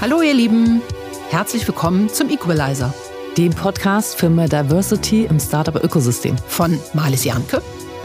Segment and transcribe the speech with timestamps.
[0.00, 0.80] Hallo ihr Lieben,
[1.28, 2.94] herzlich willkommen zum Equalizer,
[3.36, 6.36] dem Podcast für mehr Diversity im Startup-Ökosystem.
[6.46, 7.60] Von Marlies Janke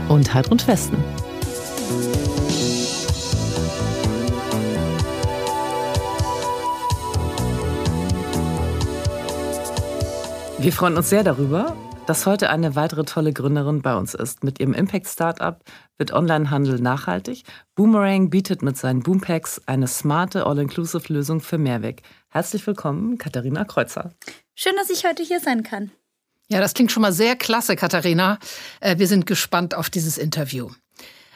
[0.10, 0.98] und Heidrun Festen.
[10.57, 11.75] Wir freuen uns sehr darüber,
[12.06, 14.44] dass heute eine weitere tolle Gründerin bei uns ist.
[14.44, 15.58] Mit ihrem Impact-Startup
[15.97, 17.44] wird Onlinehandel nachhaltig.
[17.76, 22.02] Boomerang bietet mit seinen Boompacks eine smarte All-Inclusive-Lösung für Mehrweg.
[22.29, 24.12] Herzlich willkommen, Katharina Kreuzer.
[24.53, 25.91] Schön, dass ich heute hier sein kann.
[26.49, 28.38] Ja, das klingt schon mal sehr klasse, Katharina.
[28.81, 30.70] Äh, wir sind gespannt auf dieses Interview.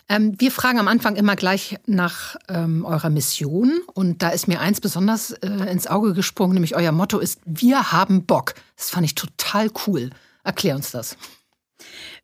[0.10, 3.80] Ähm, wir fragen am Anfang immer gleich nach ähm, eurer Mission.
[3.94, 7.94] Und da ist mir eins besonders äh, ins Auge gesprungen, nämlich euer Motto ist, wir
[7.94, 8.54] haben Bock.
[8.76, 10.10] Das fand ich total cool.
[10.48, 11.18] Erklär uns das.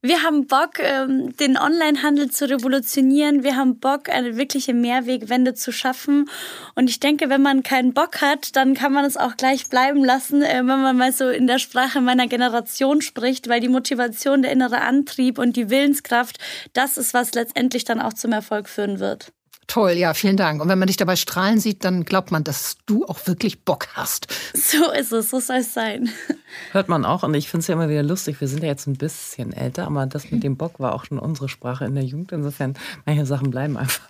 [0.02, 3.44] Wir haben Bock, ähm, den Onlinehandel zu revolutionieren.
[3.44, 6.30] Wir haben Bock, eine wirkliche Mehrwegwende zu schaffen.
[6.74, 10.06] Und ich denke, wenn man keinen Bock hat, dann kann man es auch gleich bleiben
[10.06, 14.42] lassen, äh, wenn man mal so in der Sprache meiner Generation spricht, weil die Motivation,
[14.42, 16.38] der innere Antrieb und die Willenskraft,
[16.72, 19.34] das ist, was letztendlich dann auch zum Erfolg führen wird.
[19.68, 20.62] Toll, ja, vielen Dank.
[20.62, 23.88] Und wenn man dich dabei strahlen sieht, dann glaubt man, dass du auch wirklich Bock
[23.94, 24.28] hast.
[24.54, 26.10] So ist es, so soll es sein.
[26.72, 27.24] Hört man auch.
[27.24, 28.40] Und ich finde es ja immer wieder lustig.
[28.42, 31.20] Wir sind ja jetzt ein bisschen älter, aber das mit dem Bock war auch schon
[31.20, 32.32] unsere Sprache in der Jugend.
[32.32, 34.10] Insofern, manche Sachen bleiben einfach.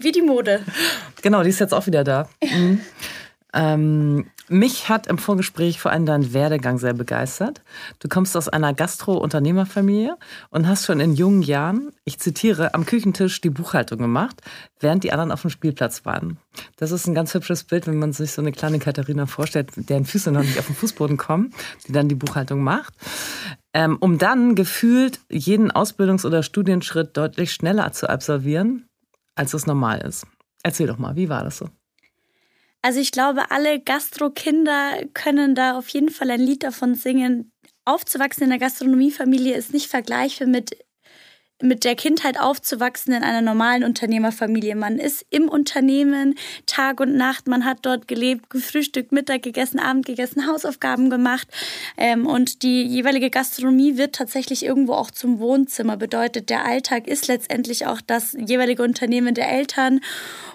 [0.00, 0.60] Wie die Mode.
[1.22, 2.28] Genau, die ist jetzt auch wieder da.
[2.42, 2.80] Mhm.
[3.54, 7.62] Ähm, mich hat im Vorgespräch vor allem dein Werdegang sehr begeistert.
[7.98, 10.16] Du kommst aus einer Gastro-Unternehmerfamilie
[10.50, 14.40] und hast schon in jungen Jahren, ich zitiere, am Küchentisch die Buchhaltung gemacht,
[14.80, 16.38] während die anderen auf dem Spielplatz waren.
[16.76, 20.04] Das ist ein ganz hübsches Bild, wenn man sich so eine kleine Katharina vorstellt, deren
[20.04, 21.52] Füße noch nicht auf den Fußboden kommen,
[21.86, 22.94] die dann die Buchhaltung macht.
[23.74, 28.86] Ähm, um dann gefühlt jeden Ausbildungs- oder Studienschritt deutlich schneller zu absolvieren,
[29.34, 30.26] als es normal ist.
[30.62, 31.70] Erzähl doch mal, wie war das so?
[32.82, 37.52] Also ich glaube, alle Gastro-Kinder können da auf jeden Fall ein Lied davon singen.
[37.84, 40.76] Aufzuwachsen in einer Gastronomiefamilie ist nicht vergleichbar mit
[41.62, 44.74] mit der Kindheit aufzuwachsen in einer normalen Unternehmerfamilie.
[44.74, 46.34] Man ist im Unternehmen
[46.66, 51.48] Tag und Nacht, man hat dort gelebt, gefrühstückt, Mittag gegessen, Abend gegessen, Hausaufgaben gemacht.
[51.96, 55.96] Ähm, und die jeweilige Gastronomie wird tatsächlich irgendwo auch zum Wohnzimmer.
[55.96, 60.00] Bedeutet, der Alltag ist letztendlich auch das jeweilige Unternehmen der Eltern.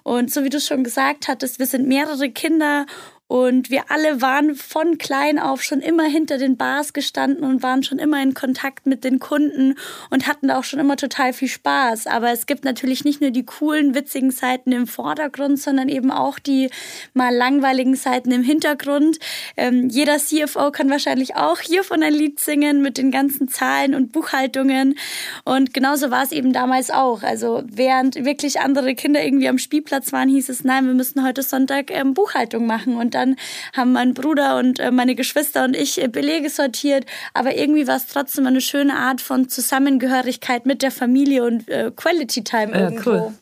[0.04, 2.86] Und so wie du schon gesagt hattest, wir sind mehrere Kinder
[3.28, 7.84] und wir alle waren von klein auf schon immer hinter den Bars gestanden und waren
[7.84, 9.76] schon immer in Kontakt mit den Kunden
[10.10, 12.08] und hatten auch schon immer total viel Spaß.
[12.08, 16.40] Aber es gibt natürlich nicht nur die coolen, witzigen Seiten im Vordergrund, sondern eben auch
[16.40, 16.70] die
[17.14, 19.20] mal langweiligen Seiten im Hintergrund.
[19.58, 24.14] Ähm, jeder CFO kann wahrscheinlich auch hiervon ein Lied singen mit den ganzen Zahlen und
[24.14, 24.98] Buchhaltungen.
[25.44, 27.24] Und genauso war es eben damals auch.
[27.24, 31.44] Also während wirklich andere Kinder irgendwie am Spielplatz waren, hieß es, nein, wir müssen heute
[31.44, 32.96] Sonntag ähm, Buchhaltung machen.
[32.96, 33.36] Und dann
[33.76, 37.06] haben mein Bruder und äh, meine Geschwister und ich äh, Belege sortiert.
[37.34, 41.92] Aber irgendwie war es trotzdem eine schöne Art von Zusammengehörigkeit mit der Familie und äh,
[41.96, 43.12] Quality Time irgendwo.
[43.12, 43.34] Ja, cool.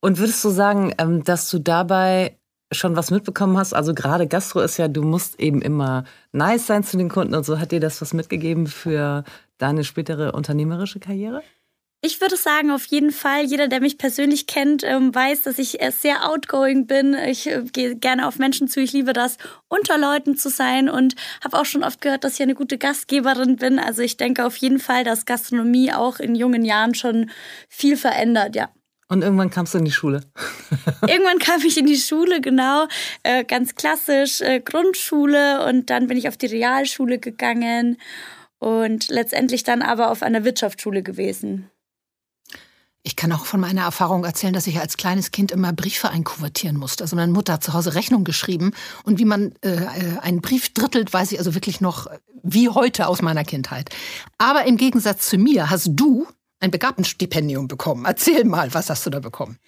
[0.00, 2.36] Und würdest du sagen, ähm, dass du dabei
[2.72, 3.74] schon was mitbekommen hast?
[3.74, 7.44] Also gerade Gastro ist ja, du musst eben immer nice sein zu den Kunden und
[7.44, 7.58] so.
[7.58, 9.24] Hat dir das was mitgegeben für
[9.58, 11.42] deine spätere unternehmerische Karriere?
[12.02, 13.44] Ich würde sagen, auf jeden Fall.
[13.44, 17.12] Jeder, der mich persönlich kennt, ähm, weiß, dass ich sehr outgoing bin.
[17.12, 18.80] Ich äh, gehe gerne auf Menschen zu.
[18.80, 19.36] Ich liebe das,
[19.68, 23.56] unter Leuten zu sein und habe auch schon oft gehört, dass ich eine gute Gastgeberin
[23.56, 23.78] bin.
[23.78, 27.30] Also ich denke auf jeden Fall, dass Gastronomie auch in jungen Jahren schon
[27.68, 28.70] viel verändert, ja.
[29.08, 30.22] Und irgendwann kamst du in die Schule.
[31.06, 32.86] irgendwann kam ich in die Schule, genau.
[33.24, 37.98] Äh, ganz klassisch äh, Grundschule und dann bin ich auf die Realschule gegangen
[38.58, 41.68] und letztendlich dann aber auf einer Wirtschaftsschule gewesen.
[43.02, 46.76] Ich kann auch von meiner Erfahrung erzählen, dass ich als kleines Kind immer Briefe einkuvertieren
[46.76, 47.02] musste.
[47.02, 48.72] Also meine Mutter hat zu Hause Rechnung geschrieben
[49.04, 52.08] und wie man äh, äh, einen Brief drittelt, weiß ich also wirklich noch
[52.42, 53.88] wie heute aus meiner Kindheit.
[54.36, 56.26] Aber im Gegensatz zu mir hast du
[56.60, 58.04] ein Begabtenstipendium bekommen.
[58.04, 59.58] Erzähl mal, was hast du da bekommen?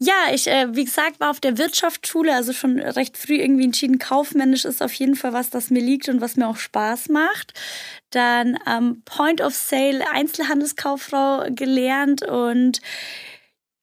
[0.00, 3.98] Ja, ich, äh, wie gesagt, war auf der Wirtschaftsschule, also schon recht früh irgendwie entschieden,
[3.98, 7.52] kaufmännisch ist auf jeden Fall was, das mir liegt und was mir auch Spaß macht.
[8.10, 12.80] Dann ähm, Point of Sale Einzelhandelskauffrau gelernt und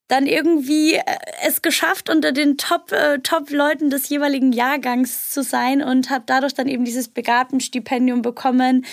[0.07, 1.03] dann irgendwie äh,
[1.45, 6.53] es geschafft, unter den Top, äh, Top-Leuten des jeweiligen Jahrgangs zu sein und habe dadurch
[6.53, 8.85] dann eben dieses Begabtenstipendium bekommen,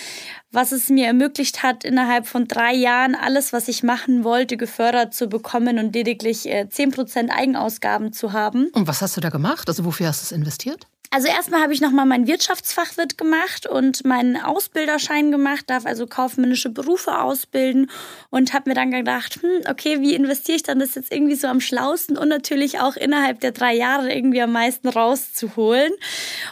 [0.51, 5.13] was es mir ermöglicht hat, innerhalb von drei Jahren alles, was ich machen wollte, gefördert
[5.13, 8.69] zu bekommen und lediglich äh, 10% Eigenausgaben zu haben.
[8.73, 9.67] Und was hast du da gemacht?
[9.67, 10.87] Also wofür hast du es investiert?
[11.13, 16.69] Also erstmal habe ich nochmal mein Wirtschaftsfachwirt gemacht und meinen Ausbilderschein gemacht, darf also kaufmännische
[16.69, 17.91] Berufe ausbilden
[18.31, 21.45] und habe mir dann gedacht, hm, okay, wie investiere ich dann das jetzt irgendwie so
[21.45, 25.93] am schlausten und natürlich auch innerhalb der drei Jahre irgendwie am meisten rauszuholen.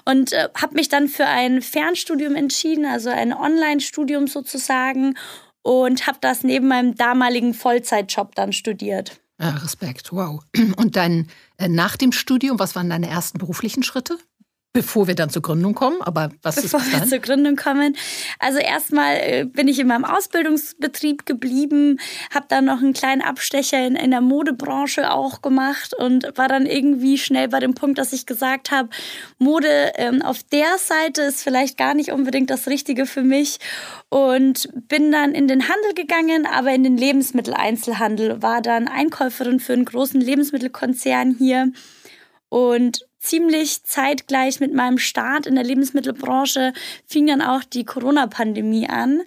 [0.06, 5.16] Und äh, habe mich dann für ein Fernstudium entschieden, also ein Online-Studium sozusagen
[5.64, 9.22] und habe das neben meinem damaligen Vollzeitjob dann studiert.
[9.40, 10.44] Ja, Respekt, wow.
[10.78, 14.20] Und dann äh, nach dem Studium, was waren deine ersten beruflichen Schritte?
[14.74, 17.10] Bevor wir dann zur Gründung kommen, aber was Bevor ist wir dann?
[17.10, 17.98] zur Gründung kommen.
[18.40, 22.00] Also erstmal äh, bin ich in meinem Ausbildungsbetrieb geblieben,
[22.34, 26.66] habe dann noch einen kleinen Abstecher in, in der Modebranche auch gemacht und war dann
[26.66, 28.88] irgendwie schnell bei dem Punkt, dass ich gesagt habe,
[29.40, 33.60] Mode ähm, auf der Seite ist vielleicht gar nicht unbedingt das Richtige für mich
[34.08, 39.74] und bin dann in den Handel gegangen, aber in den Lebensmitteleinzelhandel, war dann Einkäuferin für
[39.74, 41.74] einen großen Lebensmittelkonzern hier
[42.52, 46.74] und ziemlich zeitgleich mit meinem Start in der Lebensmittelbranche
[47.08, 49.22] fing dann auch die Corona-Pandemie an.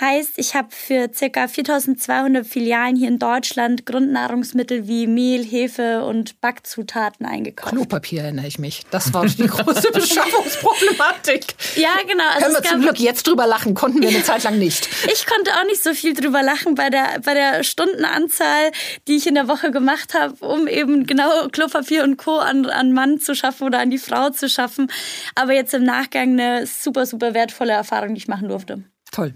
[0.00, 1.48] Heißt, ich habe für ca.
[1.48, 7.74] 4200 Filialen hier in Deutschland Grundnahrungsmittel wie Mehl, Hefe und Backzutaten eingekauft.
[7.74, 8.84] Klopapier erinnere ich mich.
[8.90, 11.54] Das war die große Beschaffungsproblematik.
[11.76, 12.24] Ja, genau.
[12.34, 14.88] Also Können wir zum Glück jetzt drüber lachen, konnten wir eine Zeit lang nicht.
[15.12, 18.72] Ich konnte auch nicht so viel drüber lachen bei der, bei der Stundenanzahl,
[19.08, 22.38] die ich in der Woche gemacht habe, um eben genau Klopapier und Co.
[22.38, 24.90] an, an Mann zu schaffen oder an die Frau zu schaffen.
[25.34, 28.84] Aber jetzt im Nachgang eine super, super wertvolle Erfahrung, die ich machen durfte.
[29.10, 29.34] Toll.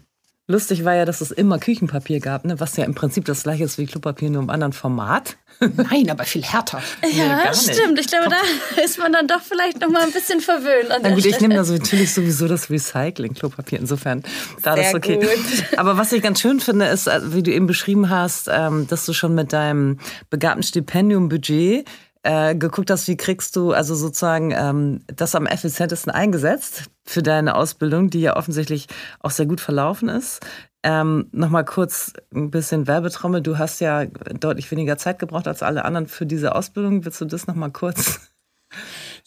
[0.49, 2.61] Lustig war ja, dass es immer Küchenpapier gab, ne?
[2.61, 5.37] was ja im Prinzip das gleiche ist wie Klopapier, nur im anderen Format.
[5.61, 6.81] Nein, aber viel härter.
[7.13, 7.63] Ja, gar nicht.
[7.63, 7.99] stimmt.
[7.99, 10.93] Ich glaube, da ist man dann doch vielleicht noch mal ein bisschen verwöhnt.
[10.93, 13.81] An Na gut, ich nehme da natürlich sowieso das Recycling-Klopapier.
[13.81, 14.23] Insofern,
[14.63, 15.17] da Sehr das okay.
[15.17, 15.79] gut.
[15.79, 19.05] Aber was ich ganz schön finde, ist, äh, wie du eben beschrieben hast, ähm, dass
[19.05, 19.99] du schon mit deinem
[20.31, 21.89] begabten Stipendium-Budget
[22.27, 27.55] äh, geguckt hast, wie kriegst du also sozusagen ähm, das am effizientesten eingesetzt für deine
[27.55, 28.89] Ausbildung, die ja offensichtlich
[29.21, 30.41] auch sehr gut verlaufen ist.
[30.83, 33.43] Ähm, Nochmal kurz ein bisschen Werbetrommel.
[33.43, 37.05] Du hast ja deutlich weniger Zeit gebraucht als alle anderen für diese Ausbildung.
[37.05, 38.21] Willst du das nochmal kurz?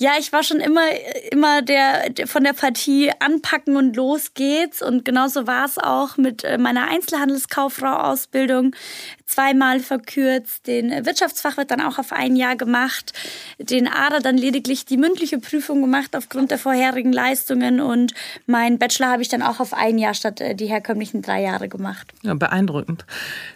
[0.01, 0.87] Ja, ich war schon immer,
[1.29, 4.81] immer der, der von der Partie anpacken und los geht's.
[4.81, 8.73] Und genauso war es auch mit äh, meiner Einzelhandelskauffrau-Ausbildung.
[9.29, 13.13] Zweimal verkürzt, den Wirtschaftsfachwirt dann auch auf ein Jahr gemacht,
[13.59, 18.13] den ADA dann lediglich die mündliche Prüfung gemacht aufgrund der vorherigen Leistungen und
[18.47, 21.69] mein Bachelor habe ich dann auch auf ein Jahr statt äh, die herkömmlichen drei Jahre
[21.69, 22.11] gemacht.
[22.23, 23.05] Ja, beeindruckend.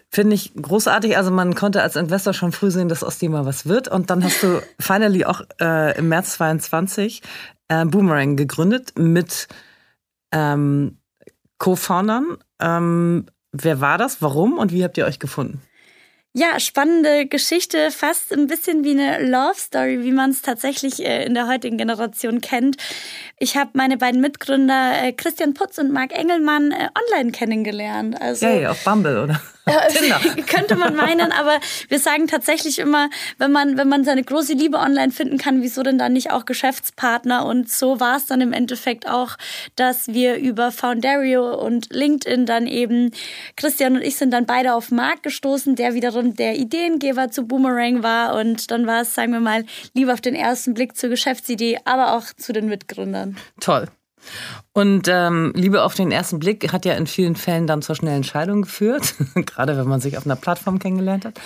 [0.10, 1.18] Finde ich großartig.
[1.18, 3.88] Also man konnte als Investor schon früh sehen, dass aus dem mal was wird.
[3.88, 7.24] Und dann hast du finally auch äh, im März 22
[7.70, 9.48] äh, Boomerang gegründet mit
[10.32, 11.00] ähm,
[11.58, 12.38] Co-Foundern.
[12.60, 14.22] Ähm, wer war das?
[14.22, 14.58] Warum?
[14.58, 15.62] Und wie habt ihr euch gefunden?
[16.36, 21.26] Ja, spannende Geschichte, fast ein bisschen wie eine Love Story, wie man es tatsächlich äh,
[21.26, 22.78] in der heutigen Generation kennt.
[23.38, 28.20] Ich habe meine beiden Mitgründer äh, Christian Putz und Marc Engelmann äh, online kennengelernt.
[28.20, 29.42] Also Yay, auf Bumble, oder?
[29.66, 30.20] Tinder.
[30.48, 34.78] könnte man meinen, aber wir sagen tatsächlich immer, wenn man, wenn man seine große Liebe
[34.78, 37.46] online finden kann, wieso denn dann nicht auch Geschäftspartner?
[37.46, 39.38] Und so war es dann im Endeffekt auch,
[39.76, 43.12] dass wir über Foundario und LinkedIn dann eben,
[43.56, 48.04] Christian und ich sind dann beide auf Markt gestoßen, der wiederum der Ideengeber zu Boomerang
[48.04, 48.36] war.
[48.36, 52.14] Und dann war es, sagen wir mal, lieber auf den ersten Blick zur Geschäftsidee, aber
[52.14, 53.38] auch zu den Mitgründern.
[53.60, 53.88] Toll.
[54.74, 58.24] Und ähm, Liebe auf den ersten Blick hat ja in vielen Fällen dann zur schnellen
[58.24, 61.40] Scheidung geführt, gerade wenn man sich auf einer Plattform kennengelernt hat.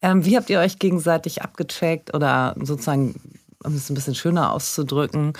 [0.00, 3.14] Ähm, wie habt ihr euch gegenseitig abgecheckt oder sozusagen,
[3.62, 5.32] um es ein bisschen schöner auszudrücken,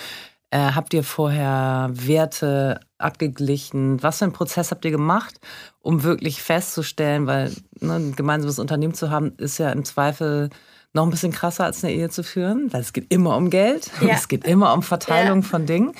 [0.51, 4.01] äh, habt ihr vorher Werte abgeglichen?
[4.03, 5.39] Was für einen Prozess habt ihr gemacht,
[5.79, 10.49] um wirklich festzustellen, weil ne, ein gemeinsames Unternehmen zu haben, ist ja im Zweifel
[10.93, 13.89] noch ein bisschen krasser als eine Ehe zu führen, weil es geht immer um Geld
[13.99, 14.13] Ja.
[14.13, 15.47] es geht immer um Verteilung Ja.
[15.47, 15.93] von Dingen.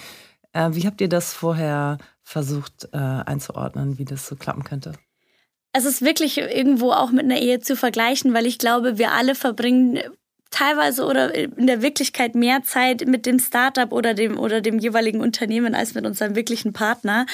[0.54, 4.94] Äh, wie habt ihr das vorher versucht äh, einzuordnen, wie das so klappen könnte?
[5.74, 9.34] es ist wirklich irgendwo auch mit einer Ehe zu vergleichen, weil ich glaube, wir alle
[9.36, 10.00] verbringen
[10.54, 15.20] teilweise oder in der Wirklichkeit mehr Zeit mit dem Startup oder dem oder dem jeweiligen
[15.20, 17.26] Unternehmen als mit unserem wirklichen Partner.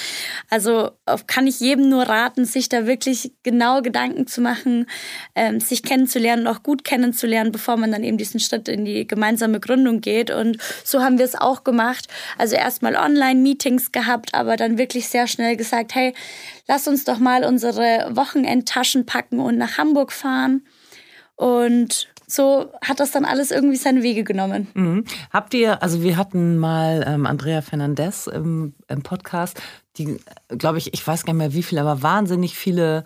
[0.49, 0.91] Also
[1.27, 4.87] kann ich jedem nur raten, sich da wirklich genau Gedanken zu machen,
[5.35, 9.59] ähm, sich kennenzulernen auch gut kennenzulernen, bevor man dann eben diesen Schritt in die gemeinsame
[9.59, 10.31] Gründung geht.
[10.31, 12.07] Und so haben wir es auch gemacht.
[12.37, 16.13] Also erstmal Online-Meetings gehabt, aber dann wirklich sehr schnell gesagt, hey,
[16.67, 20.65] lass uns doch mal unsere Wochenendtaschen packen und nach Hamburg fahren.
[21.35, 24.67] Und so hat das dann alles irgendwie seine Wege genommen.
[24.73, 25.03] Mhm.
[25.31, 29.59] Habt ihr, also wir hatten mal ähm, Andrea Fernandez im, im Podcast,
[29.97, 30.19] die,
[30.49, 33.03] glaube ich, ich weiß gar nicht mehr wie viele, aber wahnsinnig viele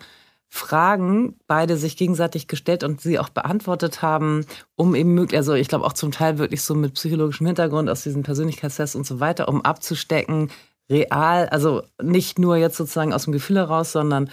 [0.48, 5.66] Fragen beide sich gegenseitig gestellt und sie auch beantwortet haben, um eben möglich, also ich
[5.66, 9.48] glaube auch zum Teil wirklich so mit psychologischem Hintergrund aus diesen Persönlichkeitstests und so weiter,
[9.48, 10.50] um abzustecken,
[10.88, 14.30] real, also nicht nur jetzt sozusagen aus dem Gefühl heraus, sondern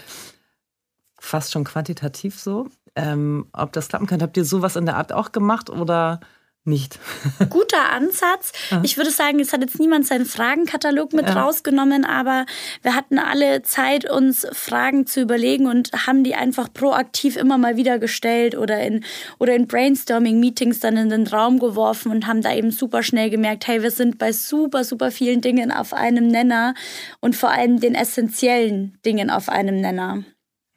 [1.18, 2.68] fast schon quantitativ so.
[2.96, 4.24] Ähm, ob das klappen könnte.
[4.24, 6.20] Habt ihr sowas in der Art auch gemacht oder
[6.64, 7.00] nicht.
[7.50, 8.52] Guter Ansatz.
[8.84, 11.42] Ich würde sagen, es hat jetzt niemand seinen Fragenkatalog mit ja.
[11.42, 12.46] rausgenommen, aber
[12.84, 17.78] wir hatten alle Zeit, uns Fragen zu überlegen und haben die einfach proaktiv immer mal
[17.78, 19.04] wieder gestellt oder in,
[19.40, 23.66] oder in Brainstorming-Meetings dann in den Raum geworfen und haben da eben super schnell gemerkt,
[23.66, 26.76] hey, wir sind bei super, super vielen Dingen auf einem Nenner
[27.22, 30.24] und vor allem den essentiellen Dingen auf einem Nenner.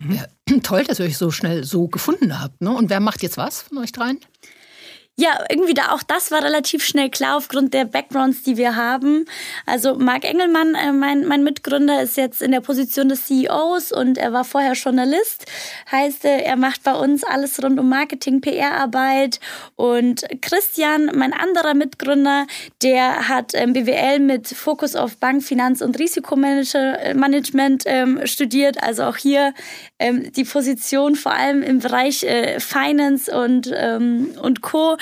[0.02, 0.26] Ja,
[0.62, 2.60] toll, dass ihr euch so schnell so gefunden habt.
[2.60, 2.70] Ne?
[2.70, 4.20] Und wer macht jetzt was von euch dreien?
[5.16, 9.26] Ja, irgendwie da auch das war relativ schnell klar aufgrund der Backgrounds, die wir haben.
[9.64, 14.18] Also Marc Engelmann, äh, mein, mein Mitgründer, ist jetzt in der Position des CEOs und
[14.18, 15.46] er war vorher Journalist.
[15.92, 19.38] Heißt, äh, er macht bei uns alles rund um Marketing, PR-Arbeit.
[19.76, 22.48] Und Christian, mein anderer Mitgründer,
[22.82, 28.82] der hat ähm, BWL mit Fokus auf Bank, Finanz und Risikomanagement ähm, studiert.
[28.82, 29.54] Also auch hier
[30.00, 34.96] ähm, die Position vor allem im Bereich äh, Finance und, ähm, und Co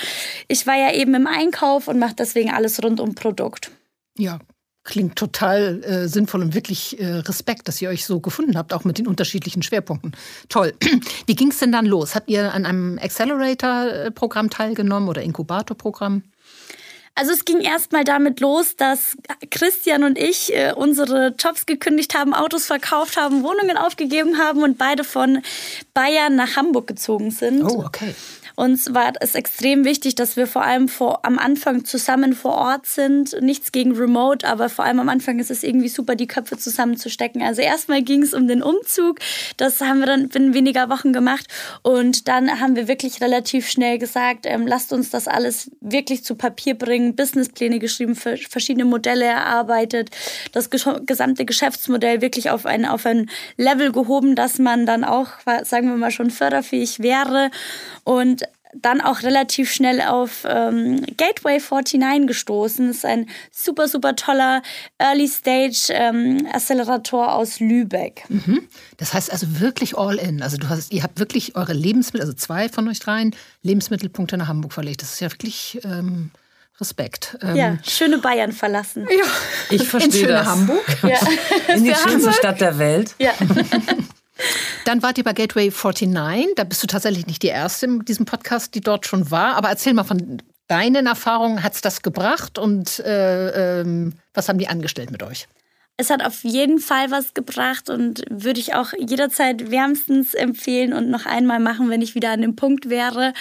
[0.48, 3.70] ich war ja eben im Einkauf und mache deswegen alles rund um Produkt.
[4.18, 4.38] Ja,
[4.84, 8.82] Klingt total äh, sinnvoll und wirklich äh, Respekt, dass ihr euch so gefunden habt, auch
[8.82, 10.16] mit den unterschiedlichen Schwerpunkten.
[10.48, 10.74] Toll.
[11.26, 12.16] Wie ging es denn dann los?
[12.16, 16.24] Habt ihr an einem Accelerator-Programm teilgenommen oder Inkubator-Programm?
[17.14, 19.16] Also es ging erstmal damit los, dass
[19.50, 24.78] Christian und ich äh, unsere Jobs gekündigt haben, Autos verkauft haben, Wohnungen aufgegeben haben und
[24.78, 25.42] beide von
[25.94, 27.62] Bayern nach Hamburg gezogen sind.
[27.62, 28.16] Oh, okay.
[28.56, 32.86] Uns war es extrem wichtig, dass wir vor allem vor, am Anfang zusammen vor Ort
[32.86, 33.40] sind.
[33.40, 37.42] Nichts gegen Remote, aber vor allem am Anfang ist es irgendwie super, die Köpfe zusammenzustecken.
[37.42, 39.18] Also erstmal ging es um den Umzug.
[39.56, 41.46] Das haben wir dann in weniger Wochen gemacht.
[41.82, 46.34] Und dann haben wir wirklich relativ schnell gesagt, ähm, lasst uns das alles wirklich zu
[46.34, 50.10] Papier bringen, Businesspläne geschrieben, verschiedene Modelle erarbeitet,
[50.52, 55.28] das gesamte Geschäftsmodell wirklich auf ein, auf ein Level gehoben, dass man dann auch,
[55.64, 57.50] sagen wir mal, schon förderfähig wäre.
[58.04, 58.42] Und
[58.74, 62.88] dann auch relativ schnell auf ähm, Gateway 49 gestoßen.
[62.88, 64.62] Das ist ein super, super toller
[64.98, 68.24] Early Stage ähm, Accelerator aus Lübeck.
[68.28, 68.66] Mhm.
[68.96, 70.42] Das heißt also wirklich all in.
[70.42, 74.48] Also du hast, ihr habt wirklich eure Lebensmittel, also zwei von euch dreien, Lebensmittelpunkte nach
[74.48, 75.02] Hamburg verlegt.
[75.02, 76.30] Das ist ja wirklich ähm,
[76.80, 77.36] Respekt.
[77.42, 79.06] Ähm, ja, schöne Bayern verlassen.
[79.10, 79.24] Ja,
[79.70, 80.46] ich verstehe In das.
[80.46, 80.84] Hamburg.
[81.02, 81.74] Ja.
[81.74, 83.14] In die schönste Stadt der Welt.
[83.18, 83.32] Ja.
[84.84, 86.54] Dann wart ihr bei Gateway 49.
[86.56, 89.56] Da bist du tatsächlich nicht die Erste in diesem Podcast, die dort schon war.
[89.56, 91.62] Aber erzähl mal von deinen Erfahrungen.
[91.62, 95.46] Hat es das gebracht und äh, ähm, was haben die angestellt mit euch?
[95.98, 101.10] Es hat auf jeden Fall was gebracht und würde ich auch jederzeit wärmstens empfehlen und
[101.10, 103.34] noch einmal machen, wenn ich wieder an dem Punkt wäre.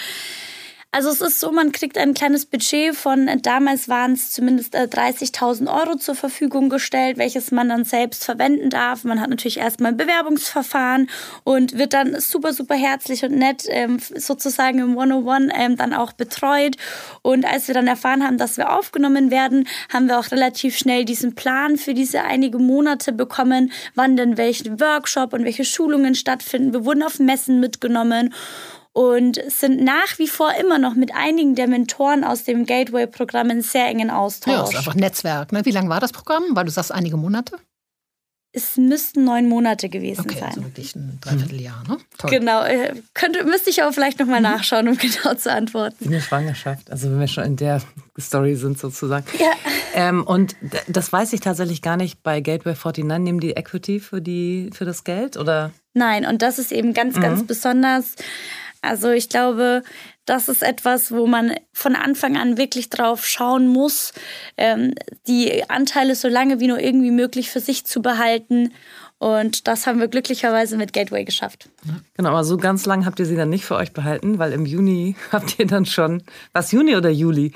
[0.94, 5.64] Also es ist so, man kriegt ein kleines Budget von, damals waren es zumindest 30.000
[5.64, 9.02] äh, Euro zur Verfügung gestellt, welches man dann selbst verwenden darf.
[9.04, 11.08] Man hat natürlich erstmal ein Bewerbungsverfahren
[11.44, 16.12] und wird dann super, super herzlich und nett ähm, sozusagen im 101 ähm, dann auch
[16.12, 16.76] betreut.
[17.22, 21.06] Und als wir dann erfahren haben, dass wir aufgenommen werden, haben wir auch relativ schnell
[21.06, 26.74] diesen Plan für diese einige Monate bekommen, wann denn welchen Workshop und welche Schulungen stattfinden.
[26.74, 28.34] Wir wurden auf Messen mitgenommen
[28.92, 33.62] und sind nach wie vor immer noch mit einigen der Mentoren aus dem Gateway-Programm in
[33.62, 34.54] sehr engen Austausch.
[34.54, 35.52] Ja, ist einfach Netzwerk.
[35.52, 35.64] Ne?
[35.64, 36.44] Wie lange war das Programm?
[36.50, 37.56] Weil du sagst einige Monate?
[38.54, 40.48] Es müssten neun Monate gewesen okay, sein.
[40.50, 41.96] Also wirklich ein Dreivierteljahr, ne?
[42.18, 42.30] Toll.
[42.30, 42.62] Genau.
[42.64, 44.48] Äh, könnte, müsste ich aber vielleicht nochmal mhm.
[44.48, 46.06] nachschauen, um genau zu antworten.
[46.06, 47.80] Eine Schwangerschaft, also wenn wir schon in der
[48.20, 49.24] Story sind sozusagen.
[49.38, 49.52] Ja.
[49.94, 50.54] Ähm, und
[50.86, 52.22] das weiß ich tatsächlich gar nicht.
[52.22, 55.70] Bei Gateway 49 nehmen die Equity für, die, für das Geld, oder?
[55.94, 57.46] Nein, und das ist eben ganz, ganz mhm.
[57.46, 58.16] besonders.
[58.82, 59.82] Also ich glaube,
[60.26, 64.12] das ist etwas, wo man von Anfang an wirklich drauf schauen muss,
[64.56, 64.94] ähm,
[65.26, 68.72] die Anteile so lange wie nur irgendwie möglich für sich zu behalten.
[69.18, 71.68] Und das haben wir glücklicherweise mit Gateway geschafft.
[72.16, 74.66] Genau, aber so ganz lang habt ihr sie dann nicht für euch behalten, weil im
[74.66, 77.52] Juni habt ihr dann schon, was Juni oder Juli?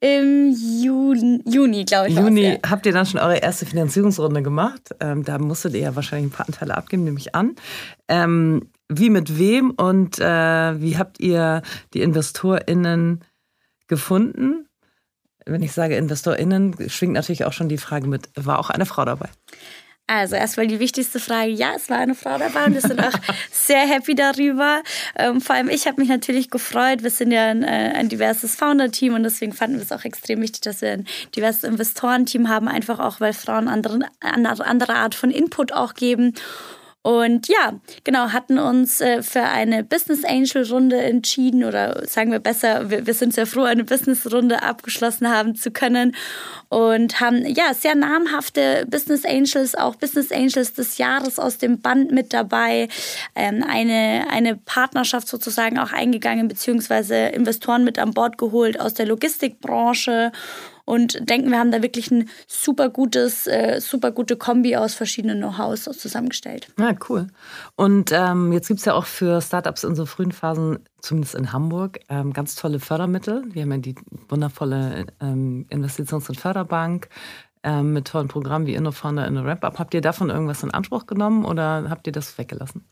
[0.00, 2.16] Im Juni, Juni glaube ich.
[2.16, 2.56] Juni ja.
[2.68, 4.90] habt ihr dann schon eure erste Finanzierungsrunde gemacht.
[5.00, 7.54] Ähm, da musstet ihr ja wahrscheinlich ein paar Anteile abgeben, nehme ich an.
[8.08, 11.62] Ähm, wie mit wem und äh, wie habt ihr
[11.94, 13.24] die InvestorInnen
[13.88, 14.68] gefunden?
[15.46, 19.04] Wenn ich sage InvestorInnen, schwingt natürlich auch schon die Frage mit, war auch eine Frau
[19.04, 19.28] dabei?
[20.06, 23.14] Also erstmal die wichtigste Frage, ja, es war eine Frau dabei und wir sind auch
[23.50, 24.82] sehr happy darüber.
[25.16, 27.02] Ähm, vor allem ich habe mich natürlich gefreut.
[27.02, 30.42] Wir sind ja ein, äh, ein diverses Founder-Team und deswegen fanden wir es auch extrem
[30.42, 35.30] wichtig, dass wir ein diverses Investorenteam haben, einfach auch, weil Frauen andere, andere Art von
[35.30, 36.34] Input auch geben.
[37.06, 42.38] Und ja, genau, hatten uns äh, für eine Business Angel Runde entschieden oder sagen wir
[42.38, 46.16] besser, wir, wir sind sehr froh, eine Business Runde abgeschlossen haben zu können
[46.70, 52.10] und haben ja sehr namhafte Business Angels, auch Business Angels des Jahres aus dem Band
[52.10, 52.88] mit dabei,
[53.34, 59.04] ähm, eine, eine Partnerschaft sozusagen auch eingegangen, beziehungsweise Investoren mit an Bord geholt aus der
[59.04, 60.32] Logistikbranche
[60.84, 65.38] und denken, wir haben da wirklich ein super gutes, äh, super gute Kombi aus verschiedenen
[65.38, 66.68] Know-hows zusammengestellt.
[66.78, 67.28] Ja, cool.
[67.76, 71.52] Und ähm, jetzt gibt es ja auch für Startups in so frühen Phasen, zumindest in
[71.52, 73.44] Hamburg, ähm, ganz tolle Fördermittel.
[73.52, 73.94] Wir haben ja die
[74.28, 77.08] wundervolle ähm, Investitions- und Förderbank
[77.64, 79.78] ähm, mit tollen Programmen wie InnoFounder, InnoRamp-Up.
[79.78, 82.84] Habt ihr davon irgendwas in Anspruch genommen oder habt ihr das weggelassen?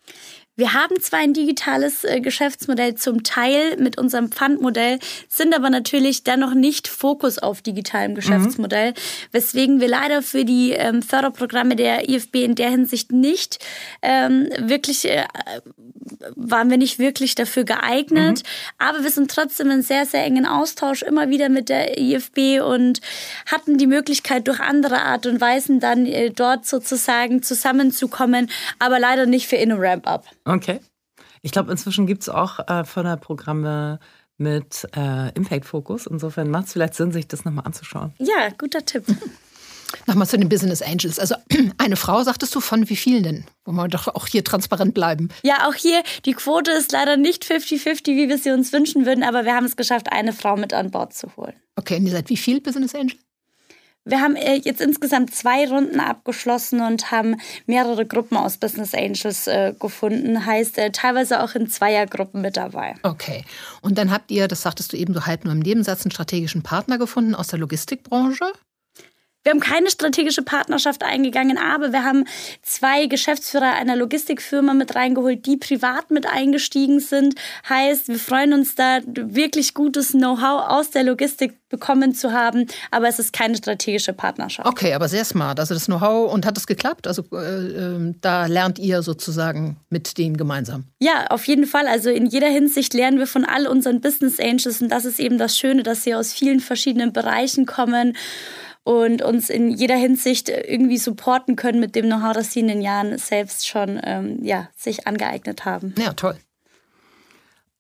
[0.55, 6.25] Wir haben zwar ein digitales äh, Geschäftsmodell zum Teil mit unserem Pfandmodell, sind aber natürlich
[6.25, 8.95] dennoch nicht Fokus auf digitalem Geschäftsmodell, mhm.
[9.33, 13.65] weswegen wir leider für die ähm, Förderprogramme der IFB in der Hinsicht nicht
[14.03, 15.25] ähm, wirklich, äh,
[16.37, 18.43] waren wir nicht wirklich dafür geeignet.
[18.43, 18.77] Mhm.
[18.77, 23.01] Aber wir sind trotzdem in sehr, sehr engen Austausch immer wieder mit der IFB und
[23.47, 29.25] hatten die Möglichkeit, durch andere Art und Weisen dann äh, dort sozusagen zusammenzukommen, aber leider
[29.25, 30.27] nicht für InnoRamp-Up.
[30.45, 30.81] Okay.
[31.43, 33.99] Ich glaube, inzwischen gibt es auch äh, Förderprogramme
[34.39, 36.07] mit äh, Impact-Fokus.
[36.07, 38.13] Insofern macht es vielleicht Sinn, sich das nochmal anzuschauen.
[38.19, 39.05] Ja, guter Tipp.
[40.07, 41.19] Nochmal zu den Business Angels.
[41.19, 41.35] Also
[41.79, 43.45] eine Frau, sagtest du, von wie vielen denn?
[43.65, 45.29] Wo wir doch auch hier transparent bleiben.
[45.43, 49.23] Ja, auch hier, die Quote ist leider nicht 50-50, wie wir sie uns wünschen würden,
[49.23, 51.55] aber wir haben es geschafft, eine Frau mit an Bord zu holen.
[51.77, 53.17] Okay, und ihr seid wie viel Business Angel?
[54.05, 59.47] Wir haben äh, jetzt insgesamt zwei Runden abgeschlossen und haben mehrere Gruppen aus Business Angels
[59.47, 60.45] äh, gefunden.
[60.45, 62.95] Heißt äh, teilweise auch in Zweiergruppen mit dabei.
[63.05, 63.45] Okay.
[63.81, 66.63] Und dann habt ihr, das sagtest du eben so halb nur im Nebensatz, einen strategischen
[66.63, 68.53] Partner gefunden aus der Logistikbranche?
[69.45, 72.27] Wir haben keine strategische Partnerschaft eingegangen, aber wir haben
[72.63, 77.35] zwei Geschäftsführer einer Logistikfirma mit reingeholt, die privat mit eingestiegen sind.
[77.69, 83.09] Heißt, wir freuen uns da wirklich gutes Know-how aus der Logistik bekommen zu haben, aber
[83.09, 84.69] es ist keine strategische Partnerschaft.
[84.69, 85.59] Okay, aber sehr smart.
[85.59, 87.09] Also das Know-how und hat es geklappt?
[87.09, 90.85] Also äh, äh, da lernt ihr sozusagen mit denen gemeinsam?
[91.01, 91.89] Ja, auf jeden Fall.
[91.89, 95.39] Also in jeder Hinsicht lernen wir von all unseren Business Angels und das ist eben
[95.39, 98.17] das Schöne, dass sie aus vielen verschiedenen Bereichen kommen
[98.85, 102.83] und uns in jeder Hinsicht irgendwie supporten können mit dem Know-how, das sie in den
[102.83, 105.95] Jahren selbst schon ähm, ja, sich angeeignet haben.
[105.99, 106.37] Ja, toll.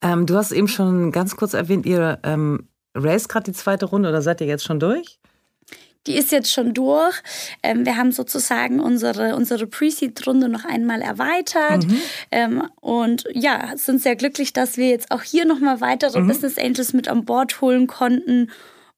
[0.01, 4.09] Ähm, du hast eben schon ganz kurz erwähnt, ihr ähm, race gerade die zweite Runde
[4.09, 5.19] oder seid ihr jetzt schon durch?
[6.09, 7.23] Die ist jetzt schon durch.
[7.62, 11.87] Ähm, wir haben sozusagen unsere, unsere Pre-Seed-Runde noch einmal erweitert.
[11.87, 12.01] Mhm.
[12.33, 16.27] Ähm, und ja, sind sehr glücklich, dass wir jetzt auch hier nochmal weitere mhm.
[16.27, 18.51] Business Angels mit an Bord holen konnten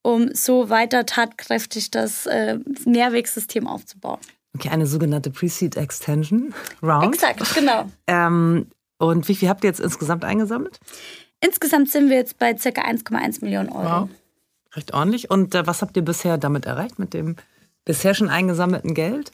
[0.05, 4.21] um so weiter tatkräftig das äh, Mehrwegsystem aufzubauen.
[4.55, 7.15] Okay, eine sogenannte Pre-Seed Extension Round.
[7.15, 7.87] Exakt, genau.
[8.07, 8.67] ähm,
[8.99, 10.79] und wie viel habt ihr jetzt insgesamt eingesammelt?
[11.41, 12.69] Insgesamt sind wir jetzt bei ca.
[12.69, 14.03] 1,1 Millionen Euro.
[14.03, 14.09] Wow.
[14.75, 15.31] Recht ordentlich.
[15.31, 17.37] Und äh, was habt ihr bisher damit erreicht, mit dem
[17.85, 19.33] bisher schon eingesammelten Geld?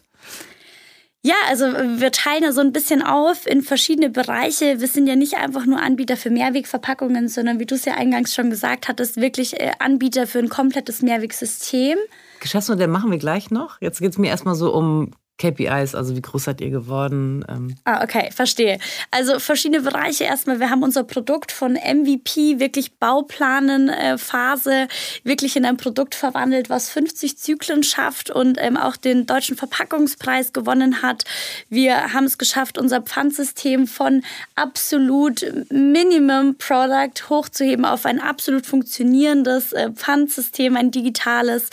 [1.22, 4.80] Ja, also wir teilen ja so ein bisschen auf in verschiedene Bereiche.
[4.80, 8.34] Wir sind ja nicht einfach nur Anbieter für Mehrwegverpackungen, sondern wie du es ja eingangs
[8.34, 11.98] schon gesagt hattest, wirklich äh, Anbieter für ein komplettes Mehrwegsystem.
[12.40, 13.82] Geschäftsmodell machen wir gleich noch.
[13.82, 17.44] Jetzt geht es mir erstmal so um KPIs, also wie groß seid ihr geworden?
[17.48, 18.78] Ähm ah, okay, verstehe.
[19.10, 20.60] Also verschiedene Bereiche erstmal.
[20.60, 24.88] Wir haben unser Produkt von MVP, wirklich Bauplanen-Phase, äh,
[25.24, 30.52] wirklich in ein Produkt verwandelt, was 50 Zyklen schafft und ähm, auch den deutschen Verpackungspreis
[30.52, 31.24] gewonnen hat.
[31.70, 34.22] Wir haben es geschafft, unser Pfandsystem von
[34.56, 41.70] absolut Minimum Product hochzuheben auf ein absolut funktionierendes äh, Pfandsystem, ein digitales.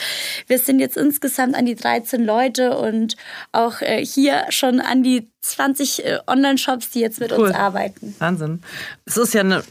[0.48, 3.18] Wir sind jetzt insgesamt an die 13 Leute und
[3.58, 7.48] auch äh, hier schon an die 20 äh, Online-Shops, die jetzt mit cool.
[7.48, 8.16] uns arbeiten.
[8.20, 8.62] Wahnsinn.
[9.06, 9.64] Es ist ja eine,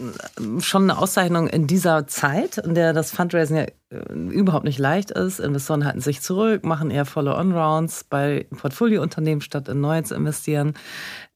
[0.59, 5.13] schon eine Auszeichnung in dieser Zeit, in der das Fundraising ja äh, überhaupt nicht leicht
[5.13, 5.39] ist.
[5.39, 10.75] Investoren halten sich zurück, machen eher volle On-Rounds bei Portfoliounternehmen, statt in neue zu investieren.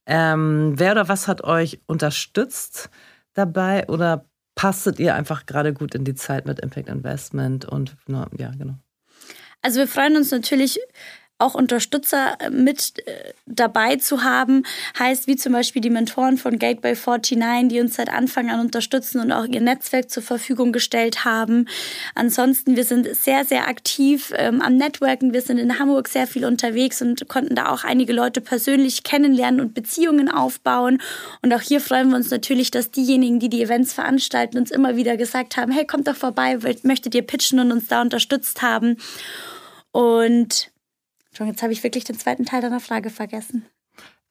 [0.06, 2.90] Ähm, wer oder was hat euch unterstützt
[3.34, 4.24] dabei oder
[4.56, 8.74] passtet ihr einfach gerade gut in die Zeit mit Impact Investment und ja, genau.
[9.62, 10.80] Also wir freuen uns natürlich
[11.40, 14.64] auch Unterstützer äh, mit äh, dabei zu haben,
[14.98, 19.20] heißt wie zum Beispiel die Mentoren von Gateway 49, die uns seit Anfang an unterstützen
[19.20, 21.66] und auch ihr Netzwerk zur Verfügung gestellt haben.
[22.14, 25.32] Ansonsten, wir sind sehr, sehr aktiv ähm, am Networken.
[25.32, 29.60] Wir sind in Hamburg sehr viel unterwegs und konnten da auch einige Leute persönlich kennenlernen
[29.60, 31.00] und Beziehungen aufbauen.
[31.42, 34.96] Und auch hier freuen wir uns natürlich, dass diejenigen, die die Events veranstalten, uns immer
[34.96, 38.96] wieder gesagt haben, hey, kommt doch vorbei, möchtet ihr pitchen und uns da unterstützt haben.
[39.92, 40.70] Und
[41.36, 43.66] Schon, jetzt habe ich wirklich den zweiten Teil deiner Frage vergessen.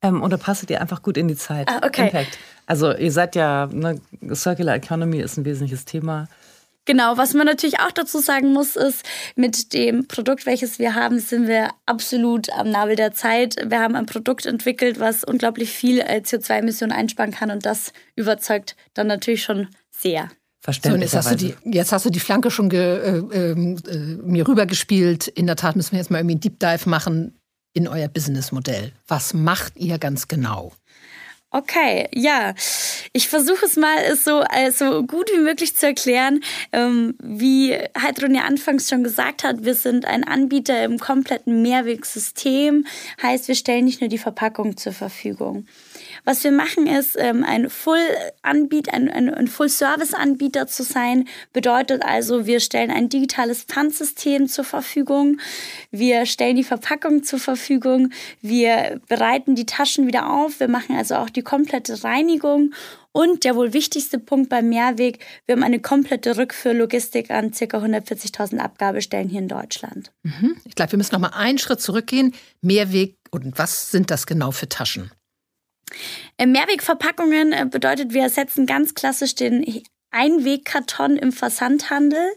[0.01, 1.67] Ähm, oder passt ihr einfach gut in die Zeit?
[1.69, 2.05] Ah, okay.
[2.05, 2.37] Impact.
[2.65, 3.99] Also ihr seid ja, ne,
[4.33, 6.27] Circular Economy ist ein wesentliches Thema.
[6.85, 11.19] Genau, was man natürlich auch dazu sagen muss, ist, mit dem Produkt, welches wir haben,
[11.19, 13.57] sind wir absolut am Nabel der Zeit.
[13.63, 18.75] Wir haben ein Produkt entwickelt, was unglaublich viel äh, CO2-Emissionen einsparen kann und das überzeugt
[18.93, 20.31] dann natürlich schon sehr.
[20.61, 21.09] Verständlich.
[21.09, 23.95] So, jetzt, hast du die, jetzt hast du die Flanke schon ge, äh, ähm, äh,
[23.95, 25.27] mir rübergespielt.
[25.27, 27.39] In der Tat müssen wir jetzt mal irgendwie einen Deep Dive machen
[27.73, 28.91] in euer Businessmodell.
[29.07, 30.73] Was macht ihr ganz genau?
[31.51, 32.53] Okay, ja.
[33.11, 36.41] Ich versuche es mal so, äh, so gut wie möglich zu erklären.
[36.71, 42.85] Ähm, wie Heidrun ja anfangs schon gesagt hat, wir sind ein Anbieter im kompletten Mehrwegsystem.
[43.23, 45.65] Heißt, wir stellen nicht nur die Verpackung zur Verfügung.
[46.29, 52.45] Was wir machen ist, ähm, ein Full-Anbieter, ein, ein, ein Full-Service-Anbieter zu sein, bedeutet also,
[52.45, 55.39] wir stellen ein digitales Pfandsystem zur Verfügung,
[55.89, 58.11] wir stellen die Verpackung zur Verfügung,
[58.41, 62.75] wir bereiten die Taschen wieder auf, wir machen also auch die komplette Reinigung
[63.11, 67.65] und der wohl wichtigste Punkt beim Mehrweg, wir haben eine komplette Rückführlogistik an ca.
[67.65, 70.11] 140.000 Abgabestellen hier in Deutschland.
[70.21, 70.57] Mhm.
[70.63, 72.35] Ich glaube, wir müssen noch mal einen Schritt zurückgehen.
[72.61, 75.09] Mehrweg und was sind das genau für Taschen?
[76.37, 82.31] Äh, Mehrwegverpackungen äh, bedeutet, wir ersetzen ganz klassisch den Einwegkarton im Versandhandel.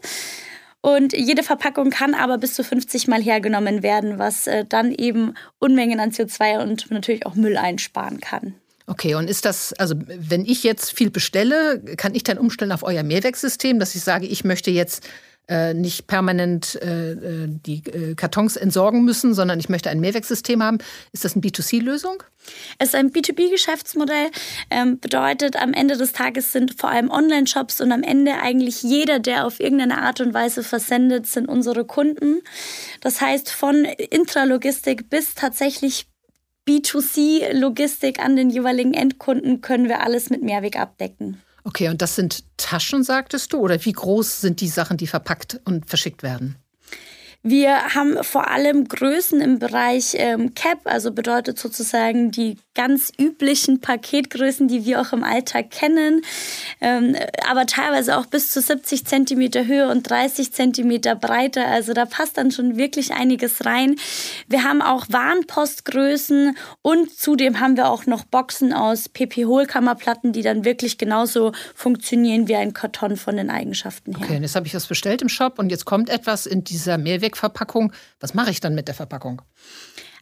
[0.81, 5.33] Und jede Verpackung kann aber bis zu 50 Mal hergenommen werden, was äh, dann eben
[5.59, 8.55] Unmengen an CO2 und natürlich auch Müll einsparen kann.
[8.85, 12.83] Okay, und ist das, also wenn ich jetzt viel bestelle, kann ich dann umstellen auf
[12.83, 15.07] euer Mehrwegsystem, dass ich sage, ich möchte jetzt
[15.73, 20.77] nicht permanent äh, äh, die äh, Kartons entsorgen müssen, sondern ich möchte ein Mehrwegsystem haben.
[21.11, 22.23] Ist das eine B2C-Lösung?
[22.77, 24.29] Es ist ein B2B-Geschäftsmodell.
[24.69, 29.19] Ähm, bedeutet, am Ende des Tages sind vor allem Online-Shops und am Ende eigentlich jeder,
[29.19, 32.41] der auf irgendeine Art und Weise versendet, sind unsere Kunden.
[33.01, 36.07] Das heißt, von Intralogistik bis tatsächlich
[36.67, 41.41] B2C-Logistik an den jeweiligen Endkunden können wir alles mit Mehrweg abdecken.
[41.65, 43.59] Okay, und das sind Taschen, sagtest du?
[43.59, 46.57] Oder wie groß sind die Sachen, die verpackt und verschickt werden?
[47.45, 53.81] Wir haben vor allem Größen im Bereich ähm, Cap, also bedeutet sozusagen die ganz üblichen
[53.81, 56.21] Paketgrößen, die wir auch im Alltag kennen,
[56.79, 57.17] ähm,
[57.49, 61.65] aber teilweise auch bis zu 70 Zentimeter Höhe und 30 Zentimeter Breite.
[61.65, 63.97] Also da passt dann schon wirklich einiges rein.
[64.47, 70.63] Wir haben auch Warenpostgrößen und zudem haben wir auch noch Boxen aus PP-Hohlkammerplatten, die dann
[70.63, 74.25] wirklich genauso funktionieren wie ein Karton von den Eigenschaften her.
[74.25, 77.32] Okay, jetzt habe ich was bestellt im Shop und jetzt kommt etwas in dieser Mehrweg
[77.33, 77.91] Mehrwegverpackung.
[78.19, 79.41] Was mache ich dann mit der Verpackung?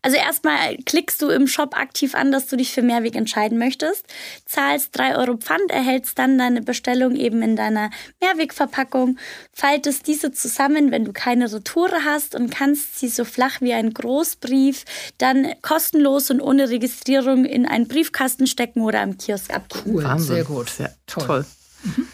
[0.04, 4.08] Also erstmal klickst du im Shop aktiv an, dass du dich für Mehrweg entscheiden möchtest,
[4.47, 9.19] zahlst 3 Euro Pfand, erhältst dann deine Bestellung eben in deiner Mehrwegverpackung,
[9.54, 13.93] faltest diese zusammen, wenn du keine Retoure hast und kannst sie so flach wie ein
[13.93, 14.86] Großbrief
[15.19, 19.97] dann kostenlos und ohne Registrierung in einen Briefkasten stecken oder am Kiosk abgeben.
[19.97, 20.36] Cool, Wahnsinn.
[20.36, 21.26] sehr gut, sehr toll.
[21.28, 21.45] toll.
[21.84, 22.08] Mhm.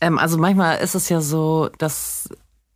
[0.00, 2.30] Ähm, also manchmal ist es ja so, dass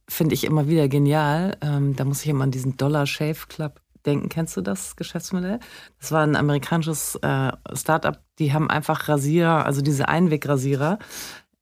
[0.09, 1.57] finde ich immer wieder genial.
[1.61, 4.29] Ähm, da muss ich immer an diesen Dollar Shave Club denken.
[4.29, 5.61] Kennst du das Geschäftsmodell?
[6.01, 10.99] Das war ein amerikanisches äh, Startup, die haben einfach Rasierer, also diese Einwegrasierer,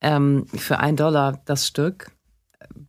[0.01, 2.13] ähm, für ein Dollar das Stück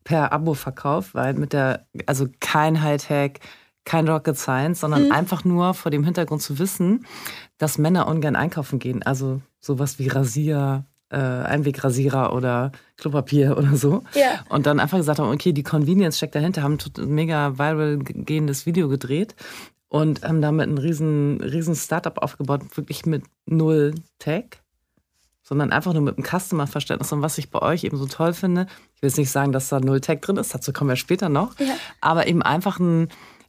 [0.04, 3.39] per Abo verkauft, weil mit der, also kein Hightech,
[3.86, 5.12] kein Rocket Science, sondern mhm.
[5.12, 7.06] einfach nur vor dem Hintergrund zu wissen,
[7.58, 9.02] dass Männer ungern einkaufen gehen.
[9.04, 14.04] Also sowas wie Rasier, äh, Einwegrasierer oder Klopapier oder so.
[14.13, 14.43] Ja.
[14.50, 18.65] Und dann einfach gesagt haben, okay, die Convenience steckt dahinter, haben ein mega viral gehendes
[18.65, 19.36] Video gedreht
[19.89, 24.46] und haben damit ein riesen, riesen Startup aufgebaut, wirklich mit null Tech,
[25.43, 27.12] sondern einfach nur mit einem Customer-Verständnis.
[27.13, 29.70] Und was ich bei euch eben so toll finde, ich will jetzt nicht sagen, dass
[29.70, 31.76] da null Tech drin ist, dazu kommen wir später noch, ja.
[32.02, 33.08] aber eben einfach ein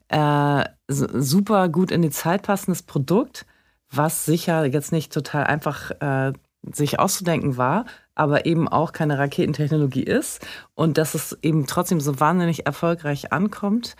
[0.09, 3.47] äh, super gut in die Zeit passendes Produkt,
[3.91, 6.33] was sicher jetzt nicht total einfach äh,
[6.73, 12.19] sich auszudenken war, aber eben auch keine Raketentechnologie ist und dass es eben trotzdem so
[12.21, 13.97] wahnsinnig erfolgreich ankommt.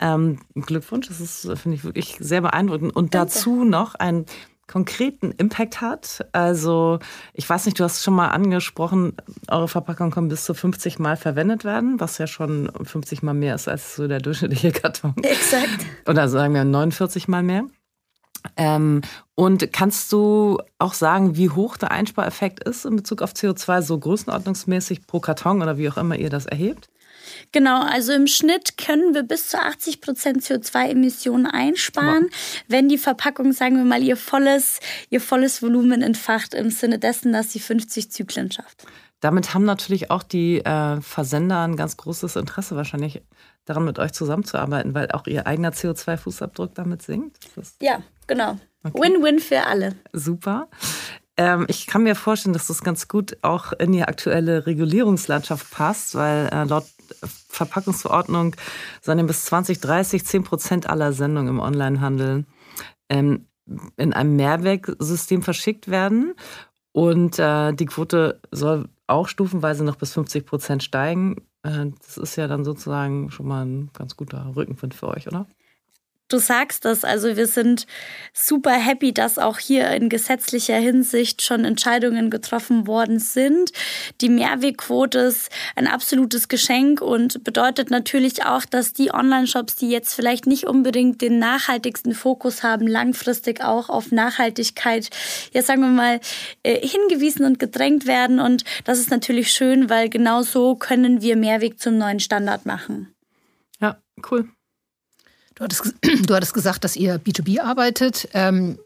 [0.00, 2.94] Ähm, Glückwunsch, das ist, finde ich, wirklich sehr beeindruckend.
[2.94, 3.32] Und Danke.
[3.32, 4.26] dazu noch einen
[4.68, 6.28] konkreten Impact hat.
[6.32, 7.00] Also,
[7.32, 9.14] ich weiß nicht, du hast schon mal angesprochen,
[9.48, 13.54] eure Verpackungen können bis zu 50 Mal verwendet werden, was ja schon 50 Mal mehr
[13.54, 15.14] ist als so der durchschnittliche Karton.
[15.22, 15.86] Exakt.
[16.06, 17.64] Oder sagen wir 49 Mal mehr.
[18.56, 19.02] Ähm,
[19.34, 23.98] und kannst du auch sagen, wie hoch der Einspareffekt ist in Bezug auf CO2, so
[23.98, 26.88] größenordnungsmäßig pro Karton oder wie auch immer ihr das erhebt?
[27.52, 32.62] Genau, also im Schnitt können wir bis zu 80 Prozent CO2-Emissionen einsparen, wow.
[32.68, 34.80] wenn die Verpackung, sagen wir mal, ihr volles,
[35.10, 38.84] ihr volles Volumen entfacht, im Sinne dessen, dass sie 50 Zyklen schafft.
[39.20, 43.22] damit haben natürlich auch die äh, Versender ein ganz großes Interesse wahrscheinlich
[43.68, 47.38] daran, mit euch zusammenzuarbeiten, weil auch ihr eigener CO2-Fußabdruck damit sinkt.
[47.80, 48.58] Ja, genau.
[48.82, 49.40] Win-win okay.
[49.40, 49.94] für alle.
[50.12, 50.68] Super.
[51.36, 56.14] Ähm, ich kann mir vorstellen, dass das ganz gut auch in die aktuelle Regulierungslandschaft passt,
[56.14, 56.84] weil äh, laut
[57.48, 58.56] Verpackungsverordnung
[59.00, 62.44] sollen bis 2030 10 Prozent aller Sendungen im Onlinehandel
[63.08, 63.46] ähm,
[63.96, 66.34] in einem Mehrwegsystem verschickt werden.
[66.92, 71.36] Und äh, die Quote soll auch stufenweise noch bis 50 Prozent steigen.
[71.64, 75.46] Äh, das ist ja dann sozusagen schon mal ein ganz guter Rückenwind für euch, oder?
[76.28, 77.86] Du sagst das, also wir sind
[78.34, 83.72] super happy, dass auch hier in gesetzlicher Hinsicht schon Entscheidungen getroffen worden sind.
[84.20, 90.12] Die Mehrwegquote ist ein absolutes Geschenk und bedeutet natürlich auch, dass die Online-Shops, die jetzt
[90.12, 95.08] vielleicht nicht unbedingt den nachhaltigsten Fokus haben, langfristig auch auf Nachhaltigkeit,
[95.54, 96.20] ja sagen wir mal,
[96.62, 98.38] äh, hingewiesen und gedrängt werden.
[98.38, 103.14] Und das ist natürlich schön, weil genau so können wir Mehrweg zum neuen Standard machen.
[103.80, 103.96] Ja,
[104.30, 104.50] cool.
[105.58, 105.94] Du hattest,
[106.26, 108.28] du hattest gesagt, dass ihr B2B arbeitet.
[108.32, 108.78] Ähm,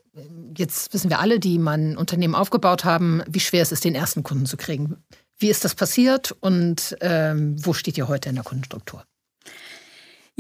[0.57, 3.95] jetzt wissen wir alle, die mal ein Unternehmen aufgebaut haben, wie schwer es ist, den
[3.95, 4.97] ersten Kunden zu kriegen.
[5.39, 9.05] Wie ist das passiert und ähm, wo steht ihr heute in der Kundenstruktur?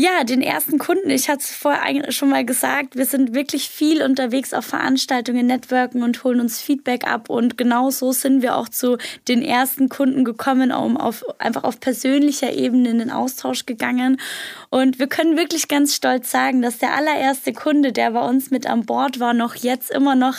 [0.02, 4.02] Ja, den ersten Kunden, ich hatte es vorher schon mal gesagt, wir sind wirklich viel
[4.02, 7.30] unterwegs auf Veranstaltungen, Networken und holen uns Feedback ab.
[7.30, 11.78] Und genau so sind wir auch zu den ersten Kunden gekommen, um auf, einfach auf
[11.78, 14.20] persönlicher Ebene in den Austausch gegangen.
[14.70, 18.66] Und wir können wirklich ganz stolz sagen, dass der allererste Kunde, der bei uns mit
[18.66, 20.38] an Bord war, noch jetzt immer noch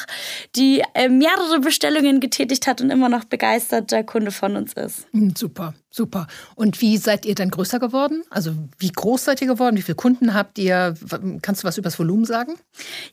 [0.58, 5.08] die äh, mehrere Bestellungen getätigt hat und immer noch begeisterter Kunde von uns ist.
[5.14, 5.74] Hm, super.
[5.96, 6.26] Super.
[6.56, 8.24] Und wie seid ihr dann größer geworden?
[8.32, 9.78] Also wie groß seid ihr geworden?
[9.78, 10.96] Wie viele Kunden habt ihr?
[11.44, 12.56] Kannst du was über das Volumen sagen?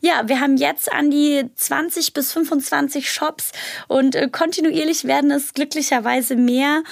[0.01, 3.53] Ja, wir haben jetzt an die 20 bis 25 Shops
[3.87, 6.83] und äh, kontinuierlich werden es glücklicherweise mehr.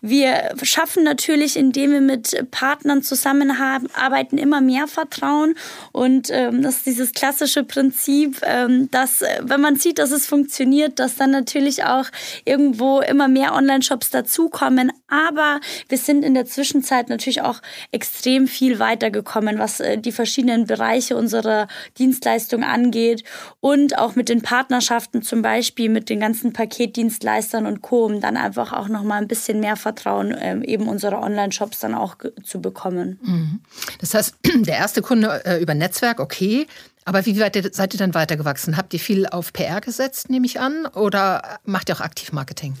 [0.00, 5.56] Wir schaffen natürlich, indem wir mit Partnern zusammenarbeiten, immer mehr Vertrauen.
[5.90, 10.24] Und ähm, das ist dieses klassische Prinzip, ähm, dass äh, wenn man sieht, dass es
[10.24, 12.06] funktioniert, dass dann natürlich auch
[12.44, 14.92] irgendwo immer mehr Online-Shops dazukommen
[15.28, 17.60] aber wir sind in der Zwischenzeit natürlich auch
[17.92, 23.24] extrem viel weitergekommen, was äh, die verschiedenen Bereiche unserer Dienstleistung angeht
[23.60, 28.36] und auch mit den Partnerschaften zum Beispiel mit den ganzen Paketdienstleistern und Co., um dann
[28.36, 33.18] einfach auch nochmal ein bisschen mehr Vertrauen ähm, eben unserer Online-Shops dann auch zu bekommen.
[33.22, 33.60] Mhm.
[34.00, 36.66] Das heißt, der erste Kunde äh, über Netzwerk, okay.
[37.04, 38.76] Aber wie weit seid ihr dann weitergewachsen?
[38.76, 42.74] Habt ihr viel auf PR gesetzt, nehme ich an, oder macht ihr auch aktiv Marketing?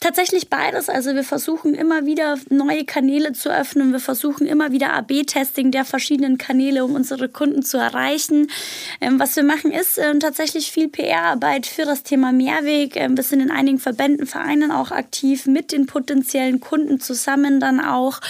[0.00, 0.88] Tatsächlich beides.
[0.88, 3.90] Also wir versuchen immer wieder neue Kanäle zu öffnen.
[3.90, 8.48] Wir versuchen immer wieder AB-Testing der verschiedenen Kanäle, um unsere Kunden zu erreichen.
[9.00, 12.94] Ähm, was wir machen, ist äh, tatsächlich viel PR-Arbeit für das Thema Mehrweg.
[12.94, 17.80] Ähm, wir sind in einigen Verbänden, Vereinen auch aktiv mit den potenziellen Kunden zusammen dann
[17.80, 18.20] auch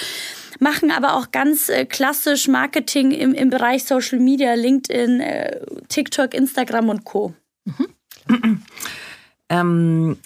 [0.61, 6.35] machen aber auch ganz äh, klassisch Marketing im, im Bereich Social Media, LinkedIn, äh, TikTok,
[6.35, 7.35] Instagram und Co.
[7.64, 8.62] Mhm.
[9.50, 10.18] Ähm,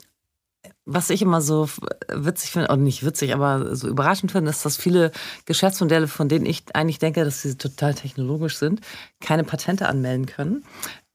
[0.85, 1.69] was ich immer so
[2.09, 5.13] witzig finde, oder nicht witzig, aber so überraschend finde, ist, dass viele
[5.45, 8.81] Geschäftsmodelle, von denen ich eigentlich denke, dass sie total technologisch sind,
[9.21, 10.65] keine Patente anmelden können.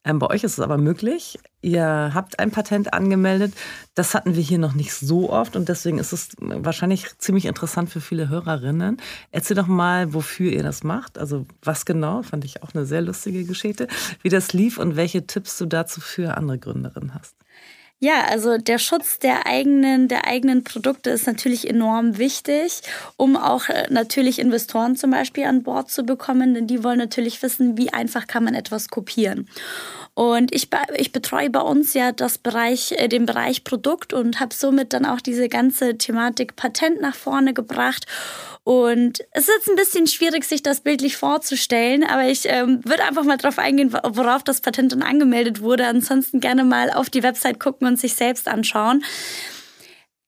[0.07, 1.37] Ähm, bei euch ist es aber möglich.
[1.61, 3.53] Ihr habt ein Patent angemeldet.
[3.93, 7.89] Das hatten wir hier noch nicht so oft und deswegen ist es wahrscheinlich ziemlich interessant
[7.89, 9.01] für viele Hörerinnen.
[9.31, 11.17] Erzähl doch mal, wofür ihr das macht.
[11.17, 13.89] Also was genau, fand ich auch eine sehr lustige Geschichte,
[14.21, 17.35] wie das lief und welche Tipps du dazu für andere Gründerinnen hast.
[17.99, 22.83] Ja, also der Schutz der eigenen, der eigenen Produkte ist natürlich enorm wichtig,
[23.17, 27.41] um auch äh, natürlich Investoren zum Beispiel an Bord zu bekommen, denn die wollen natürlich
[27.41, 29.49] wissen, wie einfach kann man etwas kopieren.
[30.17, 34.51] Und ich, ich betreue bei uns ja das Bereich, äh, den Bereich Produkt und habe
[34.55, 38.07] somit dann auch diese ganze Thematik Patent nach vorne gebracht
[38.67, 43.05] und es ist jetzt ein bisschen schwierig, sich das bildlich vorzustellen, aber ich ähm, würde
[43.05, 45.87] einfach mal drauf eingehen, worauf das Patent dann angemeldet wurde.
[45.87, 49.05] Ansonsten gerne mal auf die Website gucken und sich selbst anschauen.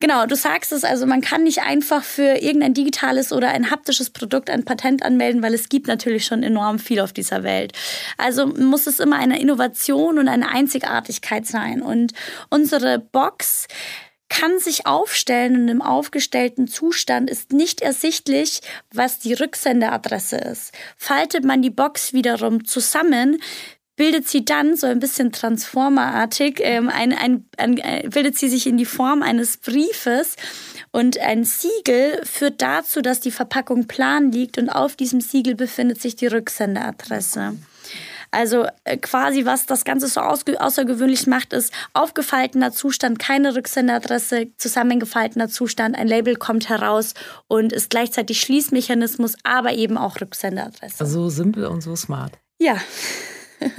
[0.02, 4.10] Genau, du sagst es, also man kann nicht einfach für irgendein digitales oder ein haptisches
[4.10, 7.74] Produkt ein Patent anmelden, weil es gibt natürlich schon enorm viel auf dieser Welt.
[8.18, 11.82] Also muss es immer eine Innovation und eine Einzigartigkeit sein.
[11.82, 12.14] Und
[12.50, 13.68] unsere Box
[14.30, 18.62] kann sich aufstellen und im aufgestellten Zustand ist nicht ersichtlich,
[18.94, 20.72] was die Rücksenderadresse ist.
[20.96, 23.42] Faltet man die Box wiederum zusammen,
[24.00, 28.66] bildet sie dann so ein bisschen transformerartig, ähm, ein, ein, ein, äh, bildet sie sich
[28.66, 30.38] in die Form eines Briefes
[30.92, 36.02] und ein Siegel führt dazu, dass die Verpackung plan liegt und auf diesem Siegel befindet
[36.02, 37.58] sich die Rücksenderadresse.
[38.32, 45.50] Also äh, quasi, was das Ganze so außergewöhnlich macht, ist aufgefaltener Zustand, keine Rücksenderadresse, zusammengefaltener
[45.50, 47.16] Zustand, ein Label kommt heraus
[47.50, 51.06] und ist gleichzeitig Schließmechanismus, aber eben auch Rücksenderadresse.
[51.06, 52.32] So simpel und so smart.
[52.60, 52.78] Ja.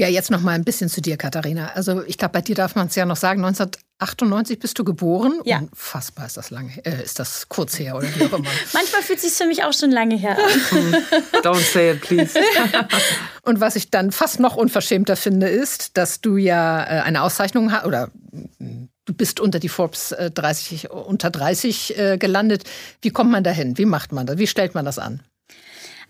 [0.00, 1.72] Ja, jetzt noch mal ein bisschen zu dir, Katharina.
[1.74, 5.40] Also ich glaube, bei dir darf man es ja noch sagen, 1998 bist du geboren.
[5.44, 5.58] Ja.
[5.58, 8.48] Unfassbar ist das lange, äh, ist das kurz her oder wie auch immer.
[8.72, 10.94] Manchmal fühlt es sich für mich auch schon lange her an.
[11.42, 12.38] Don't say it, please.
[13.42, 17.72] Und was ich dann fast noch unverschämter finde, ist, dass du ja äh, eine Auszeichnung
[17.72, 18.12] hast oder
[19.04, 22.62] du bist unter die Forbes 30 äh, unter 30 äh, gelandet.
[23.02, 23.78] Wie kommt man dahin?
[23.78, 24.38] Wie macht man das?
[24.38, 25.24] Wie stellt man das an?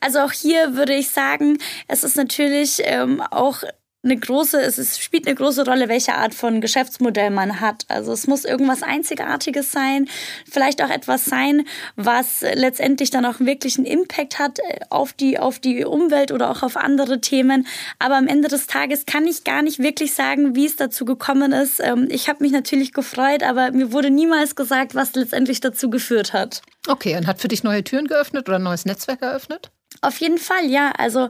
[0.00, 3.62] Also auch hier würde ich sagen, es ist natürlich ähm, auch
[4.04, 7.84] eine große, es ist, spielt eine große Rolle, welche Art von Geschäftsmodell man hat.
[7.88, 10.08] Also es muss irgendwas Einzigartiges sein,
[10.48, 15.38] vielleicht auch etwas sein, was letztendlich dann auch wirklich einen Impact hat äh, auf die,
[15.38, 17.66] auf die Umwelt oder auch auf andere Themen.
[17.98, 21.52] Aber am Ende des Tages kann ich gar nicht wirklich sagen, wie es dazu gekommen
[21.52, 21.80] ist.
[21.80, 26.32] Ähm, ich habe mich natürlich gefreut, aber mir wurde niemals gesagt, was letztendlich dazu geführt
[26.32, 26.62] hat.
[26.86, 29.70] Okay, und hat für dich neue Türen geöffnet oder ein neues Netzwerk eröffnet?
[30.00, 30.92] Auf jeden Fall, ja.
[30.96, 31.28] Also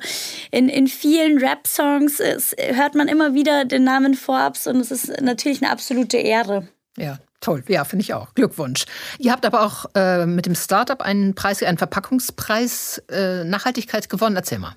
[0.50, 2.20] in, in vielen Rap-Songs
[2.58, 6.68] hört man immer wieder den Namen Forbes und es ist natürlich eine absolute Ehre.
[6.96, 7.62] Ja, toll.
[7.68, 8.34] Ja, finde ich auch.
[8.34, 8.84] Glückwunsch.
[9.18, 14.36] Ihr habt aber auch äh, mit dem Startup einen Preis, einen Verpackungspreis äh, Nachhaltigkeit gewonnen.
[14.36, 14.74] Erzähl mal.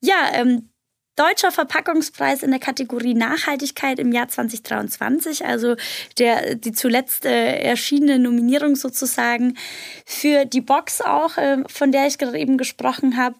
[0.00, 0.68] Ja, ähm,
[1.16, 5.76] Deutscher Verpackungspreis in der Kategorie Nachhaltigkeit im Jahr 2023, also
[6.18, 9.58] der, die zuletzt äh, erschienene Nominierung sozusagen
[10.06, 13.36] für die Box auch, äh, von der ich gerade eben gesprochen habe.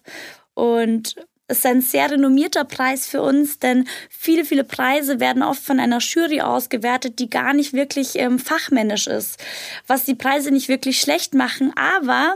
[0.53, 1.15] Und
[1.47, 5.99] ist ein sehr renommierter Preis für uns, denn viele, viele Preise werden oft von einer
[5.99, 9.43] Jury ausgewertet, die gar nicht wirklich ähm, fachmännisch ist,
[9.85, 11.73] was die Preise nicht wirklich schlecht machen.
[11.75, 12.35] Aber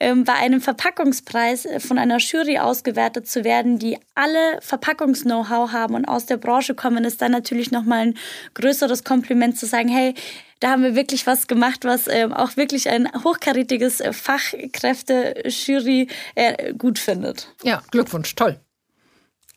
[0.00, 5.94] ähm, bei einem Verpackungspreis äh, von einer Jury ausgewertet zu werden, die alle Verpackungs-Know-how haben
[5.94, 8.18] und aus der Branche kommen, ist dann natürlich nochmal ein
[8.54, 10.14] größeres Kompliment zu sagen, hey,
[10.60, 16.74] da haben wir wirklich was gemacht, was ähm, auch wirklich ein hochkarätiges äh, Fachkräfte-Jury äh,
[16.74, 17.54] gut findet.
[17.62, 18.58] Ja, Glückwunsch, toll.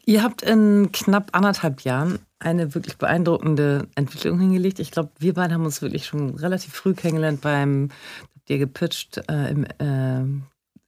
[0.06, 4.80] Ihr habt in knapp anderthalb Jahren eine wirklich beeindruckende Entwicklung hingelegt.
[4.80, 7.90] Ich glaube, wir beide haben uns wirklich schon relativ früh kennengelernt beim,
[8.36, 10.44] habt ihr gepitcht, äh, im, äh,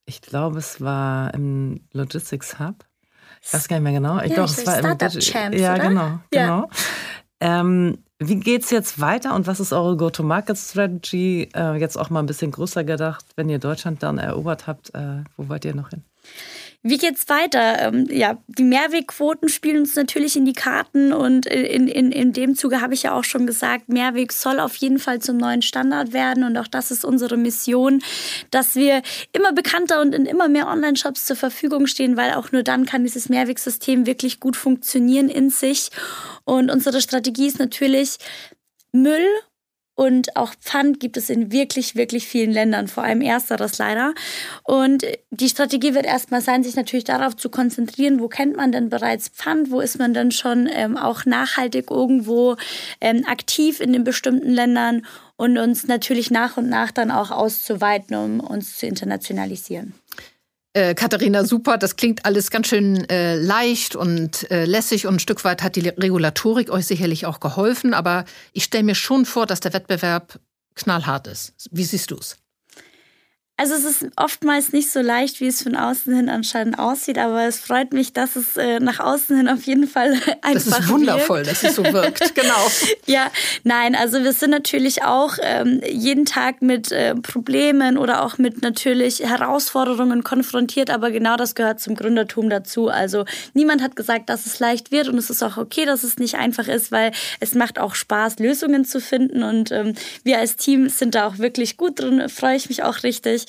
[0.05, 2.85] ich glaube, es war im Logistics Hub.
[3.41, 4.17] Ich weiß gar nicht mehr genau.
[4.19, 5.87] Ich ja, glaube, es war im Champs, Ja, oder?
[5.87, 6.69] genau, genau.
[7.41, 7.59] Ja.
[7.59, 11.49] Ähm, wie geht es jetzt weiter und was ist eure Go-to-Market-Strategy?
[11.55, 15.23] Äh, jetzt auch mal ein bisschen größer gedacht, wenn ihr Deutschland dann erobert habt, äh,
[15.37, 16.03] wo wollt ihr noch hin?
[16.85, 17.79] Wie geht's weiter?
[17.79, 22.55] Ähm, ja, die Mehrwegquoten spielen uns natürlich in die Karten und in, in, in dem
[22.55, 26.11] Zuge habe ich ja auch schon gesagt, Mehrweg soll auf jeden Fall zum neuen Standard
[26.11, 28.03] werden und auch das ist unsere Mission,
[28.51, 32.63] dass wir immer bekannter und in immer mehr Online-Shops zur Verfügung stehen, weil auch nur
[32.63, 35.89] dann kann dieses Mehrwegsystem wirklich gut funktionieren in sich.
[36.43, 38.17] Und unsere Strategie ist natürlich,
[38.91, 39.25] Müll
[39.95, 44.13] und auch Pfand gibt es in wirklich, wirklich vielen Ländern, vor allem ersteres leider.
[44.63, 48.89] Und die Strategie wird erstmal sein, sich natürlich darauf zu konzentrieren, wo kennt man denn
[48.89, 52.55] bereits Pfand, wo ist man denn schon ähm, auch nachhaltig irgendwo
[53.01, 58.15] ähm, aktiv in den bestimmten Ländern und uns natürlich nach und nach dann auch auszuweiten,
[58.15, 59.93] um uns zu internationalisieren.
[60.73, 61.77] Äh, Katharina, super.
[61.77, 65.75] Das klingt alles ganz schön äh, leicht und äh, lässig und ein Stück weit hat
[65.75, 67.93] die Regulatorik euch sicherlich auch geholfen.
[67.93, 70.39] Aber ich stelle mir schon vor, dass der Wettbewerb
[70.75, 71.53] knallhart ist.
[71.71, 72.37] Wie siehst du es?
[73.55, 77.43] Also es ist oftmals nicht so leicht, wie es von außen hin anscheinend aussieht, aber
[77.43, 80.89] es freut mich, dass es äh, nach außen hin auf jeden Fall einfach Das ist
[80.89, 81.51] wundervoll, wirkt.
[81.51, 82.71] dass es so wirkt, genau.
[83.05, 83.29] ja,
[83.63, 88.63] nein, also wir sind natürlich auch ähm, jeden Tag mit äh, Problemen oder auch mit
[88.63, 92.89] natürlich Herausforderungen konfrontiert, aber genau das gehört zum Gründertum dazu.
[92.89, 96.17] Also niemand hat gesagt, dass es leicht wird und es ist auch okay, dass es
[96.17, 100.55] nicht einfach ist, weil es macht auch Spaß, Lösungen zu finden und ähm, wir als
[100.55, 103.42] Team sind da auch wirklich gut drin, freue ich mich auch richtig.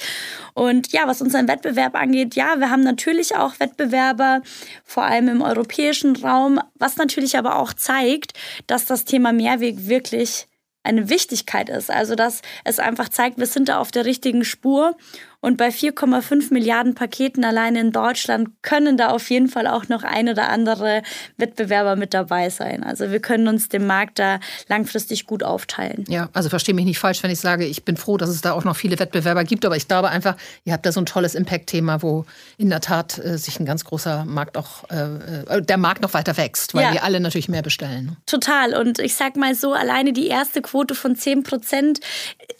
[0.54, 4.42] Und ja, was unseren Wettbewerb angeht, ja, wir haben natürlich auch Wettbewerber,
[4.84, 8.32] vor allem im europäischen Raum, was natürlich aber auch zeigt,
[8.66, 10.46] dass das Thema Mehrweg wirklich
[10.84, 11.90] eine Wichtigkeit ist.
[11.90, 14.96] Also dass es einfach zeigt, wir sind da auf der richtigen Spur
[15.44, 20.02] und bei 4,5 Milliarden Paketen allein in Deutschland können da auf jeden Fall auch noch
[20.02, 21.02] ein oder andere
[21.36, 22.82] Wettbewerber mit dabei sein.
[22.82, 26.06] Also wir können uns den Markt da langfristig gut aufteilen.
[26.08, 28.52] Ja, also verstehe mich nicht falsch, wenn ich sage, ich bin froh, dass es da
[28.52, 29.66] auch noch viele Wettbewerber gibt.
[29.66, 32.24] Aber ich glaube einfach, ihr habt da so ein tolles Impact-Thema, wo
[32.56, 36.14] in der Tat äh, sich ein ganz großer Markt auch, äh, äh der Markt noch
[36.14, 36.92] weiter wächst, weil ja.
[36.94, 38.16] wir alle natürlich mehr bestellen.
[38.24, 38.74] Total.
[38.74, 42.00] Und ich sag mal so, alleine die erste Quote von 10 Prozent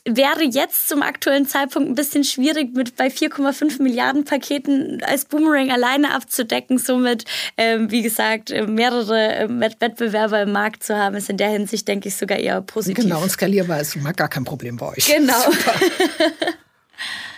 [0.05, 5.71] wäre jetzt zum aktuellen Zeitpunkt ein bisschen schwierig, mit bei 4,5 Milliarden Paketen als Boomerang
[5.71, 7.25] alleine abzudecken, somit,
[7.57, 11.89] ähm, wie gesagt, äh, mehrere äh, Wettbewerber im Markt zu haben, ist in der Hinsicht,
[11.89, 13.05] denke ich, sogar eher positiv.
[13.05, 15.07] Genau, und skalierbar ist gar kein Problem bei euch.
[15.07, 15.35] Genau.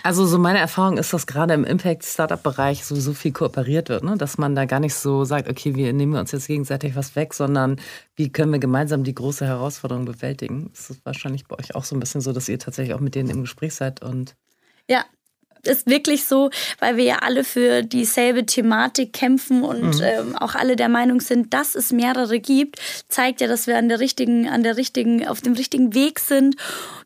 [0.06, 4.16] Also so meine Erfahrung ist, dass gerade im Impact-Startup-Bereich sowieso viel kooperiert wird, ne?
[4.16, 7.34] dass man da gar nicht so sagt, okay, wir nehmen uns jetzt gegenseitig was weg,
[7.34, 7.80] sondern
[8.14, 10.70] wie können wir gemeinsam die große Herausforderung bewältigen.
[10.72, 13.16] Das ist wahrscheinlich bei euch auch so ein bisschen so, dass ihr tatsächlich auch mit
[13.16, 14.36] denen im Gespräch seid und
[14.88, 15.04] ja,
[15.66, 20.02] ist wirklich so, weil wir ja alle für dieselbe Thematik kämpfen und mhm.
[20.02, 23.88] ähm, auch alle der Meinung sind, dass es mehrere gibt, zeigt ja, dass wir an
[23.88, 26.56] der richtigen, an der richtigen, auf dem richtigen Weg sind.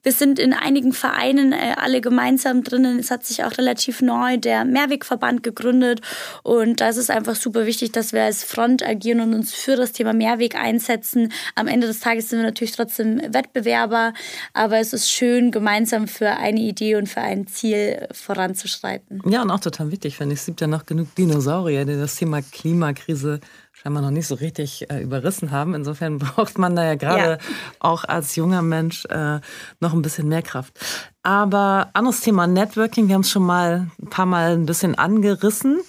[0.02, 2.98] Wir sind in einigen Vereinen äh, alle gemeinsam drinnen.
[2.98, 6.00] Es hat sich auch relativ neu der Mehrwegverband gegründet
[6.42, 9.76] und da ist es einfach super wichtig, dass wir als Front agieren und uns für
[9.76, 11.32] das Thema Mehrweg einsetzen.
[11.54, 14.14] Am Ende des Tages sind wir natürlich trotzdem Wettbewerber,
[14.54, 19.22] aber es ist schön, gemeinsam für eine Idee und für ein Ziel voran voranzuschreiten.
[19.26, 20.40] Ja, und auch total wichtig, finde ich.
[20.40, 23.40] Es gibt ja noch genug Dinosaurier, die das Thema Klimakrise
[23.72, 25.74] scheinbar noch nicht so richtig äh, überrissen haben.
[25.74, 27.38] Insofern braucht man da ja gerade ja.
[27.78, 29.40] auch als junger Mensch äh,
[29.80, 30.78] noch ein bisschen mehr Kraft.
[31.22, 35.80] Aber anderes Thema Networking, wir haben es schon mal ein paar Mal ein bisschen angerissen.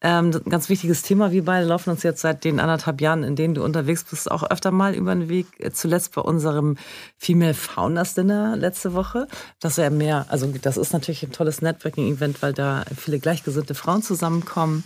[0.00, 1.32] Ähm, ein ganz wichtiges Thema.
[1.32, 4.48] Wir beide laufen uns jetzt seit den anderthalb Jahren, in denen du unterwegs bist, auch
[4.48, 5.46] öfter mal über den Weg.
[5.74, 6.76] Zuletzt bei unserem
[7.16, 9.26] Female Founders Dinner letzte Woche.
[9.58, 14.02] Das wäre mehr, also das ist natürlich ein tolles Networking-Event, weil da viele gleichgesinnte Frauen
[14.02, 14.84] zusammenkommen.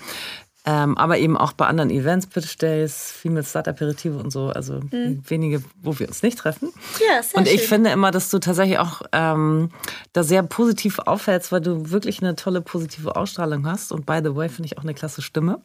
[0.64, 4.78] Ähm, aber eben auch bei anderen Events, Pitch Days, Female Start Aperitive und so, also
[4.92, 5.20] mhm.
[5.26, 6.72] wenige, wo wir uns nicht treffen.
[7.00, 7.68] Ja, sehr Und ich schön.
[7.68, 9.70] finde immer, dass du tatsächlich auch ähm,
[10.12, 13.90] da sehr positiv auffällst, weil du wirklich eine tolle positive Ausstrahlung hast.
[13.90, 15.60] Und by the way, finde ich auch eine klasse Stimme.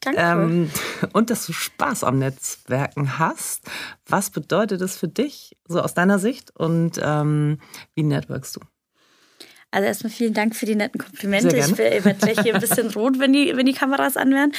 [0.00, 0.18] Danke.
[0.18, 0.70] Ähm,
[1.12, 3.66] und dass du Spaß am Netzwerken hast.
[4.06, 6.56] Was bedeutet das für dich, so aus deiner Sicht?
[6.56, 7.58] Und ähm,
[7.94, 8.60] wie networkst du?
[9.70, 11.56] Also erstmal vielen Dank für die netten Komplimente.
[11.56, 14.52] Ich werde hier ein bisschen rot, wenn die, wenn die Kameras an wären.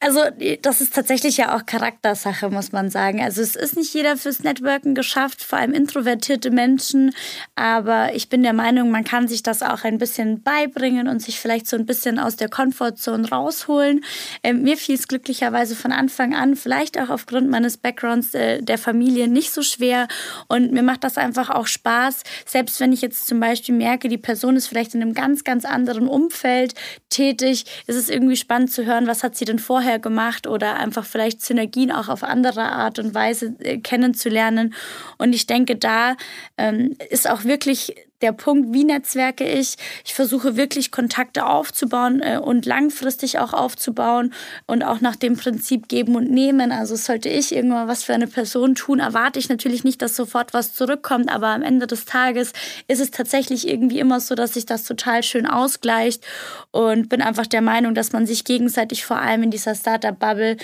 [0.00, 0.20] Also
[0.62, 3.20] das ist tatsächlich ja auch Charaktersache, muss man sagen.
[3.20, 7.12] Also es ist nicht jeder fürs Networken geschafft, vor allem introvertierte Menschen.
[7.56, 11.40] Aber ich bin der Meinung, man kann sich das auch ein bisschen beibringen und sich
[11.40, 14.04] vielleicht so ein bisschen aus der Komfortzone rausholen.
[14.44, 18.78] Ähm, mir fiel es glücklicherweise von Anfang an, vielleicht auch aufgrund meines Backgrounds äh, der
[18.78, 20.06] Familie, nicht so schwer.
[20.46, 22.22] Und mir macht das einfach auch Spaß.
[22.46, 25.64] Selbst wenn ich jetzt zum Beispiel merke, die Person ist vielleicht in einem ganz, ganz
[25.64, 26.74] anderen Umfeld
[27.10, 30.76] tätig, ist es irgendwie spannend zu hören, was hat sie denn vorher vorher gemacht oder
[30.76, 34.74] einfach vielleicht Synergien auch auf andere Art und Weise äh, kennenzulernen.
[35.16, 36.16] Und ich denke, da
[36.58, 39.76] ähm, ist auch wirklich der Punkt, wie netzwerke ich.
[40.04, 44.32] Ich versuche wirklich Kontakte aufzubauen äh, und langfristig auch aufzubauen
[44.66, 46.72] und auch nach dem Prinzip geben und nehmen.
[46.72, 50.54] Also sollte ich irgendwann was für eine Person tun, erwarte ich natürlich nicht, dass sofort
[50.54, 52.52] was zurückkommt, aber am Ende des Tages
[52.88, 56.26] ist es tatsächlich irgendwie immer so, dass sich das total schön ausgleicht
[56.70, 60.56] und bin einfach der Meinung, dass man sich gegenseitig vor allem in dieser Startup-Bubble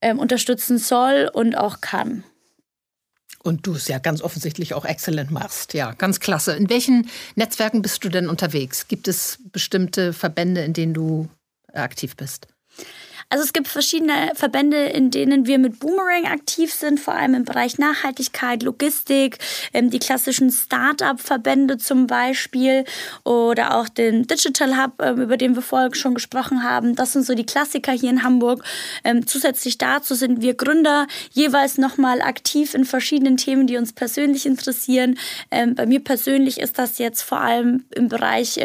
[0.00, 2.24] äh, unterstützen soll und auch kann.
[3.42, 5.74] Und du es ja ganz offensichtlich auch exzellent machst.
[5.74, 6.54] Ja, ganz klasse.
[6.54, 8.86] In welchen Netzwerken bist du denn unterwegs?
[8.86, 11.28] Gibt es bestimmte Verbände, in denen du
[11.72, 12.46] aktiv bist?
[13.32, 17.44] Also es gibt verschiedene Verbände, in denen wir mit Boomerang aktiv sind, vor allem im
[17.46, 19.38] Bereich Nachhaltigkeit, Logistik,
[19.72, 22.84] ähm, die klassischen Start-up-Verbände zum Beispiel
[23.24, 26.94] oder auch den Digital Hub, ähm, über den wir vorher schon gesprochen haben.
[26.94, 28.64] Das sind so die Klassiker hier in Hamburg.
[29.02, 34.44] Ähm, zusätzlich dazu sind wir Gründer jeweils nochmal aktiv in verschiedenen Themen, die uns persönlich
[34.44, 35.18] interessieren.
[35.50, 38.58] bei mir persönlich ist das jetzt vor allem im Bereich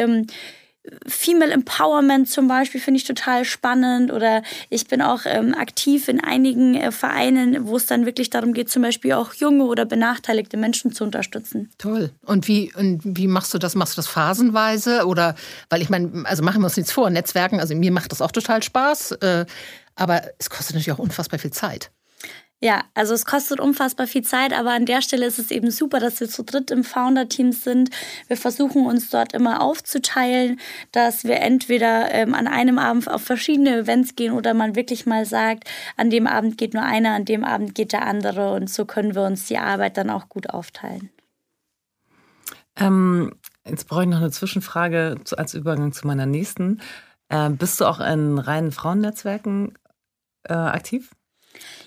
[1.06, 6.22] Female Empowerment zum Beispiel finde ich total spannend oder ich bin auch ähm, aktiv in
[6.22, 10.56] einigen äh, Vereinen, wo es dann wirklich darum geht, zum Beispiel auch junge oder benachteiligte
[10.56, 11.70] Menschen zu unterstützen.
[11.78, 12.10] Toll.
[12.24, 13.74] Und wie, und wie machst du das?
[13.74, 15.34] Machst du das phasenweise oder,
[15.70, 18.32] weil ich meine, also machen wir uns nichts vor, Netzwerken, also mir macht das auch
[18.32, 19.46] total Spaß, äh,
[19.94, 21.90] aber es kostet natürlich auch unfassbar viel Zeit.
[22.60, 26.00] Ja, also es kostet unfassbar viel Zeit, aber an der Stelle ist es eben super,
[26.00, 27.90] dass wir zu dritt im Founder-Team sind.
[28.26, 30.58] Wir versuchen uns dort immer aufzuteilen,
[30.90, 35.24] dass wir entweder ähm, an einem Abend auf verschiedene Events gehen oder man wirklich mal
[35.24, 38.84] sagt, an dem Abend geht nur einer, an dem Abend geht der andere und so
[38.84, 41.10] können wir uns die Arbeit dann auch gut aufteilen.
[42.74, 43.34] Ähm,
[43.66, 46.80] jetzt brauche ich noch eine Zwischenfrage als Übergang zu meiner nächsten.
[47.28, 49.74] Äh, bist du auch in reinen Frauennetzwerken
[50.42, 51.10] äh, aktiv?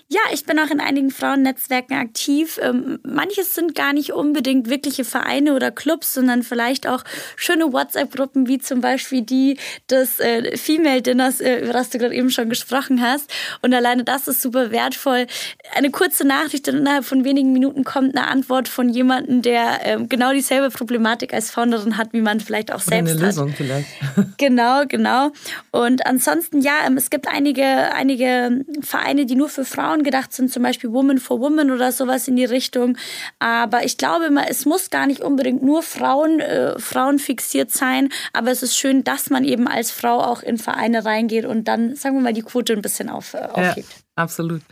[0.08, 2.58] Ja, ich bin auch in einigen Frauennetzwerken aktiv.
[2.62, 7.04] Ähm, manches sind gar nicht unbedingt wirkliche Vereine oder Clubs, sondern vielleicht auch
[7.36, 9.58] schöne WhatsApp-Gruppen, wie zum Beispiel die
[9.90, 13.32] des äh, Female Dinners, äh, über das du gerade eben schon gesprochen hast.
[13.62, 15.26] Und alleine das ist super wertvoll.
[15.74, 20.08] Eine kurze Nachricht und innerhalb von wenigen Minuten kommt eine Antwort von jemandem, der ähm,
[20.08, 23.56] genau dieselbe Problematik als Founderin hat, wie man vielleicht auch Oder selbst eine Lösung hat.
[23.56, 23.88] vielleicht.
[24.38, 25.30] Genau, genau.
[25.70, 30.50] Und ansonsten, ja, ähm, es gibt einige, einige Vereine, die nur für Frauen gedacht sind,
[30.50, 32.96] zum Beispiel Woman for Woman oder sowas in die Richtung.
[33.38, 38.08] Aber ich glaube immer, es muss gar nicht unbedingt nur Frauen, äh, Frauen fixiert sein.
[38.32, 41.94] Aber es ist schön, dass man eben als Frau auch in Vereine reingeht und dann,
[41.96, 43.88] sagen wir mal, die Quote ein bisschen auf, äh, aufhebt.
[43.90, 44.62] Ja, absolut.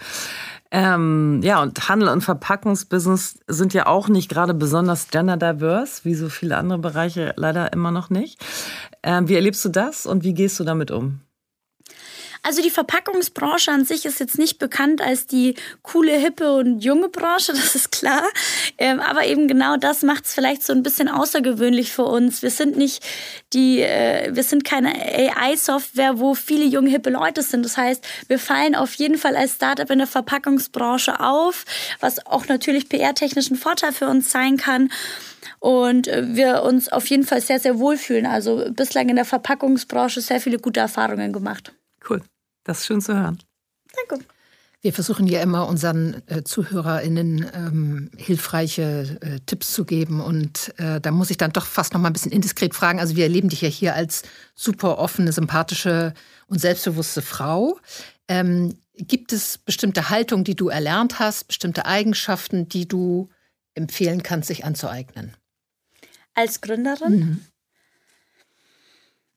[0.72, 6.28] Ähm, ja, und Handel und Verpackungsbusiness sind ja auch nicht gerade besonders gender-diverse, wie so
[6.28, 8.40] viele andere Bereiche leider immer noch nicht.
[9.02, 11.20] Ähm, wie erlebst du das und wie gehst du damit um?
[12.42, 17.08] Also die Verpackungsbranche an sich ist jetzt nicht bekannt als die coole, hippe und junge
[17.08, 18.22] Branche, das ist klar.
[18.78, 22.42] Ähm, aber eben genau das macht es vielleicht so ein bisschen außergewöhnlich für uns.
[22.42, 23.04] Wir sind nicht
[23.52, 27.64] die, äh, wir sind keine AI-Software, wo viele junge, hippe Leute sind.
[27.64, 31.64] Das heißt, wir fallen auf jeden Fall als Startup in der Verpackungsbranche auf,
[32.00, 34.90] was auch natürlich PR-technischen Vorteil für uns sein kann
[35.58, 38.26] und äh, wir uns auf jeden Fall sehr, sehr wohlfühlen.
[38.26, 41.72] Also bislang in der Verpackungsbranche sehr viele gute Erfahrungen gemacht.
[42.08, 42.22] Cool,
[42.64, 43.38] das ist schön zu hören.
[44.08, 44.24] Danke.
[44.82, 50.22] Wir versuchen ja immer unseren äh, ZuhörerInnen ähm, hilfreiche äh, Tipps zu geben.
[50.22, 52.98] Und äh, da muss ich dann doch fast noch mal ein bisschen indiskret fragen.
[52.98, 54.22] Also wir erleben dich ja hier als
[54.54, 56.14] super offene, sympathische
[56.46, 57.78] und selbstbewusste Frau.
[58.26, 63.28] Ähm, gibt es bestimmte Haltungen, die du erlernt hast, bestimmte Eigenschaften, die du
[63.74, 65.36] empfehlen kannst, sich anzueignen?
[66.32, 67.18] Als Gründerin?
[67.18, 67.40] Mm,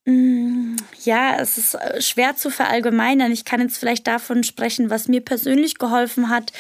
[0.06, 3.32] Ja, es ist äh, schwer zu verallgemeinern.
[3.32, 6.52] Ich kann jetzt vielleicht davon sprechen, was mir persönlich geholfen hat,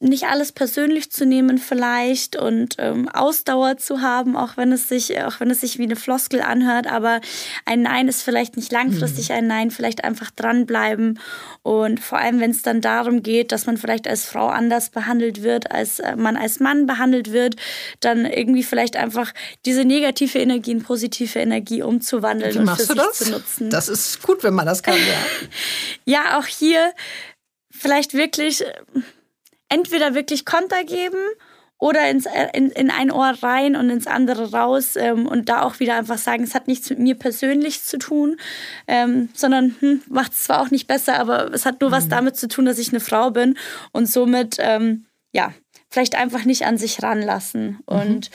[0.00, 5.22] nicht alles persönlich zu nehmen vielleicht und ähm, Ausdauer zu haben, auch wenn es sich,
[5.22, 7.20] auch wenn es sich wie eine Floskel anhört, aber
[7.64, 11.18] ein Nein ist vielleicht nicht langfristig ein Nein, vielleicht einfach dranbleiben
[11.62, 15.42] und vor allem, wenn es dann darum geht, dass man vielleicht als Frau anders behandelt
[15.42, 17.56] wird, als äh, man als Mann behandelt wird,
[18.00, 19.32] dann irgendwie vielleicht einfach
[19.64, 23.18] diese negative Energie in positive Energie umzuwandeln Wie und für sich das?
[23.18, 23.70] zu nutzen.
[23.70, 25.48] Das ist gut, wenn man das kann, ja.
[26.04, 26.92] Ja, auch hier
[27.70, 28.72] vielleicht wirklich äh,
[29.68, 31.18] entweder wirklich Konter geben
[31.78, 35.80] oder ins, in, in ein Ohr rein und ins andere raus ähm, und da auch
[35.80, 38.36] wieder einfach sagen, es hat nichts mit mir persönlich zu tun,
[38.86, 42.36] ähm, sondern hm, macht es zwar auch nicht besser, aber es hat nur was damit
[42.36, 43.58] zu tun, dass ich eine Frau bin
[43.92, 45.52] und somit, ähm, ja,
[45.90, 47.80] vielleicht einfach nicht an sich ranlassen.
[47.86, 48.30] Und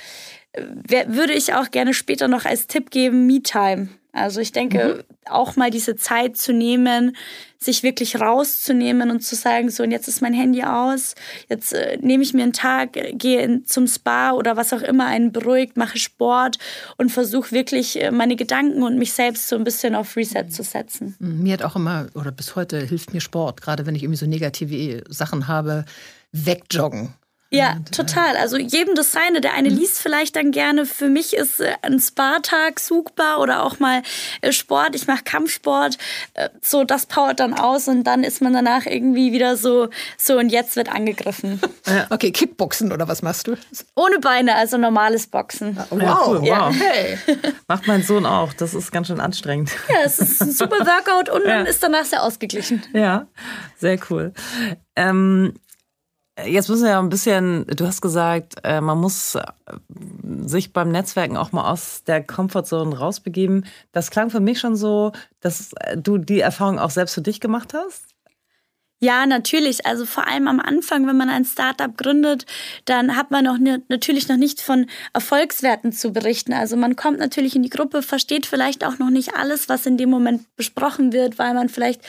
[0.54, 3.90] äh, würde ich auch gerne später noch als Tipp geben, Me-Time.
[4.12, 7.16] Also ich denke, auch mal diese Zeit zu nehmen,
[7.60, 11.14] sich wirklich rauszunehmen und zu sagen, so und jetzt ist mein Handy aus,
[11.48, 14.82] jetzt äh, nehme ich mir einen Tag, äh, gehe in, zum Spa oder was auch
[14.82, 16.58] immer, einen beruhigt, mache Sport
[16.98, 20.64] und versuche wirklich äh, meine Gedanken und mich selbst so ein bisschen auf Reset zu
[20.64, 21.16] setzen.
[21.20, 24.26] Mir hat auch immer, oder bis heute hilft mir Sport, gerade wenn ich irgendwie so
[24.26, 25.86] negative Sachen habe,
[26.32, 27.14] wegjoggen.
[27.52, 28.38] Ja, total.
[28.38, 29.42] Also jedem das seine.
[29.42, 30.86] Der eine liest vielleicht dann gerne.
[30.86, 34.04] Für mich ist äh, ein Spa-Tag suchbar oder auch mal
[34.42, 34.96] äh, Sport.
[34.96, 35.98] Ich mache Kampfsport.
[36.36, 40.38] Äh, So, das powert dann aus und dann ist man danach irgendwie wieder so, so
[40.38, 41.60] und jetzt wird angegriffen.
[42.12, 43.56] Okay, Kickboxen oder was machst du?
[43.96, 45.76] Ohne Beine, also normales Boxen.
[46.00, 46.68] Ja, cool, Ja.
[46.70, 46.76] wow.
[46.80, 47.18] Hey.
[47.68, 48.54] Macht mein Sohn auch.
[48.54, 49.72] Das ist ganz schön anstrengend.
[49.90, 52.84] Ja, es ist ein super Workout und man ist danach sehr ausgeglichen.
[52.94, 53.26] Ja,
[53.78, 54.34] sehr cool.
[54.96, 55.56] Ähm,
[56.46, 59.44] jetzt müssen wir ja ein bisschen, du hast gesagt, äh, man muss äh,
[60.46, 63.66] sich beim Netzwerken auch mal aus der Comfortzone rausbegeben.
[63.92, 67.40] Das klang für mich schon so, dass äh, du die Erfahrung auch selbst für dich
[67.40, 68.10] gemacht hast.
[69.02, 69.86] Ja, natürlich.
[69.86, 72.46] Also vor allem am Anfang, wenn man ein Startup gründet,
[72.84, 76.52] dann hat man noch ne, natürlich noch nicht von Erfolgswerten zu berichten.
[76.52, 79.98] Also man kommt natürlich in die Gruppe, versteht vielleicht auch noch nicht alles, was in
[79.98, 82.02] dem Moment besprochen wird, weil man vielleicht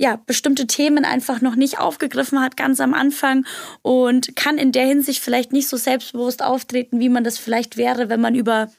[0.00, 3.44] ja, bestimmte Themen einfach noch nicht aufgegriffen hat ganz am Anfang
[3.82, 8.08] und kann in der Hinsicht vielleicht nicht so selbstbewusst auftreten, wie man das vielleicht wäre,
[8.08, 8.70] wenn man über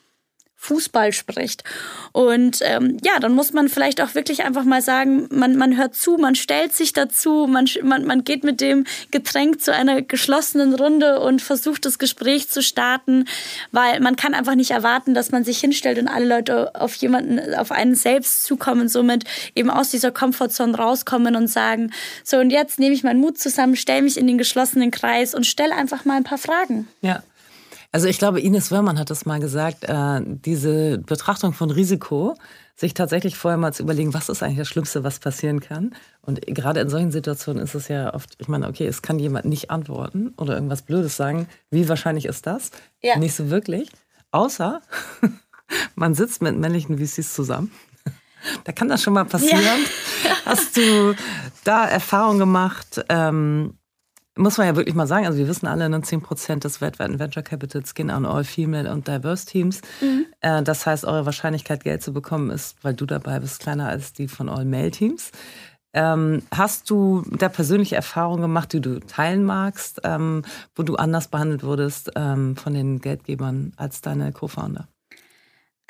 [0.62, 1.64] Fußball spricht.
[2.12, 5.96] Und ähm, ja, dann muss man vielleicht auch wirklich einfach mal sagen, man, man hört
[5.96, 10.76] zu, man stellt sich dazu, man, man, man geht mit dem Getränk zu einer geschlossenen
[10.76, 13.26] Runde und versucht das Gespräch zu starten,
[13.72, 17.56] weil man kann einfach nicht erwarten, dass man sich hinstellt und alle Leute auf jemanden,
[17.56, 19.24] auf einen selbst zukommen, somit
[19.56, 21.92] eben aus dieser Komfortzone rauskommen und sagen,
[22.24, 25.48] so und jetzt nehme ich meinen Mut zusammen, stelle mich in den geschlossenen Kreis und
[25.48, 26.88] stelle einfach mal ein paar Fragen.
[27.02, 27.24] Ja.
[27.92, 32.36] Also ich glaube, Ines Wörmann hat das mal gesagt, äh, diese Betrachtung von Risiko,
[32.76, 35.94] sich tatsächlich vorher mal zu überlegen, was ist eigentlich das Schlimmste, was passieren kann.
[36.22, 39.46] Und gerade in solchen Situationen ist es ja oft, ich meine, okay, es kann jemand
[39.46, 41.48] nicht antworten oder irgendwas Blödes sagen.
[41.70, 42.72] Wie wahrscheinlich ist das?
[43.02, 43.18] Ja.
[43.18, 43.90] Nicht so wirklich.
[44.32, 44.82] Außer
[45.96, 47.72] man sitzt mit männlichen VCs zusammen.
[48.64, 49.62] Da kann das schon mal passieren.
[49.62, 50.32] Ja.
[50.46, 51.14] Hast du
[51.64, 53.06] da Erfahrung gemacht?
[53.08, 53.76] Ähm,
[54.42, 57.44] muss man ja wirklich mal sagen, also wir wissen alle, 10% ne, des weltweiten Venture
[57.44, 59.82] Capitals gehen an All-Female und Diverse Teams.
[60.02, 60.26] Mhm.
[60.42, 64.14] Äh, das heißt, eure Wahrscheinlichkeit, Geld zu bekommen, ist, weil du dabei bist, kleiner als
[64.14, 65.32] die von All-Male Teams.
[65.94, 70.44] Ähm, hast du da persönliche Erfahrungen gemacht, die du teilen magst, ähm,
[70.76, 74.88] wo du anders behandelt wurdest ähm, von den Geldgebern als deine Co-Founder?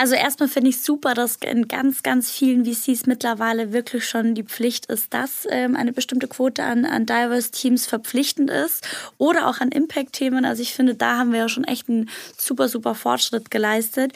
[0.02, 4.42] Also erstmal finde ich super, dass in ganz, ganz vielen VCs mittlerweile wirklich schon die
[4.42, 8.84] Pflicht ist, dass ähm, eine bestimmte Quote an, an Diverse Teams verpflichtend ist
[9.20, 10.44] oder auch an Impact-Themen.
[10.44, 14.14] Also ich finde, da haben wir ja schon echt einen super, super Fortschritt geleistet.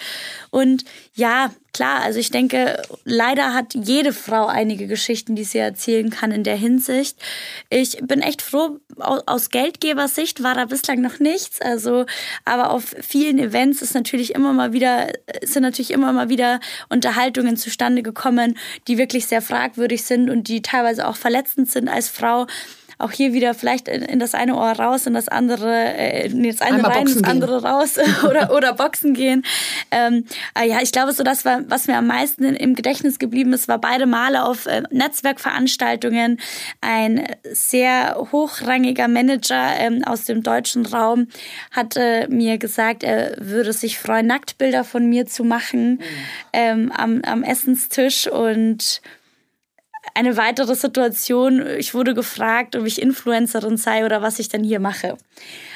[0.50, 6.10] Und ja, klar, also ich denke, leider hat jede Frau einige Geschichten, die sie erzählen
[6.10, 7.18] kann in der Hinsicht.
[7.70, 11.60] Ich bin echt froh, aus Geldgebersicht war da bislang noch nichts.
[11.60, 12.06] Also,
[12.46, 15.12] aber auf vielen Events ist natürlich immer mal wieder,
[15.44, 18.58] sind natürlich immer mal wieder Unterhaltungen zustande gekommen,
[18.88, 22.48] die wirklich sehr fragwürdig sind und die teilweise auch verletzend sind als Frau
[22.98, 26.52] auch hier wieder vielleicht in, in das eine Ohr raus, in das andere, äh, nee,
[26.52, 27.66] das eine Einmal rein, das andere gehen.
[27.66, 27.98] raus
[28.30, 29.44] oder, oder Boxen gehen.
[29.92, 30.26] Ähm,
[30.58, 33.68] äh, ja, ich glaube, so das war, was mir am meisten im Gedächtnis geblieben ist,
[33.68, 36.40] war beide Male auf äh, Netzwerkveranstaltungen
[36.82, 41.28] ein sehr hochrangiger Manager ähm, aus dem deutschen Raum
[41.72, 46.00] hatte mir gesagt, er würde sich freuen, Nacktbilder von mir zu machen mhm.
[46.54, 49.02] ähm, am, am Essenstisch und
[50.14, 54.80] eine weitere Situation, ich wurde gefragt, ob ich Influencerin sei oder was ich denn hier
[54.80, 55.18] mache.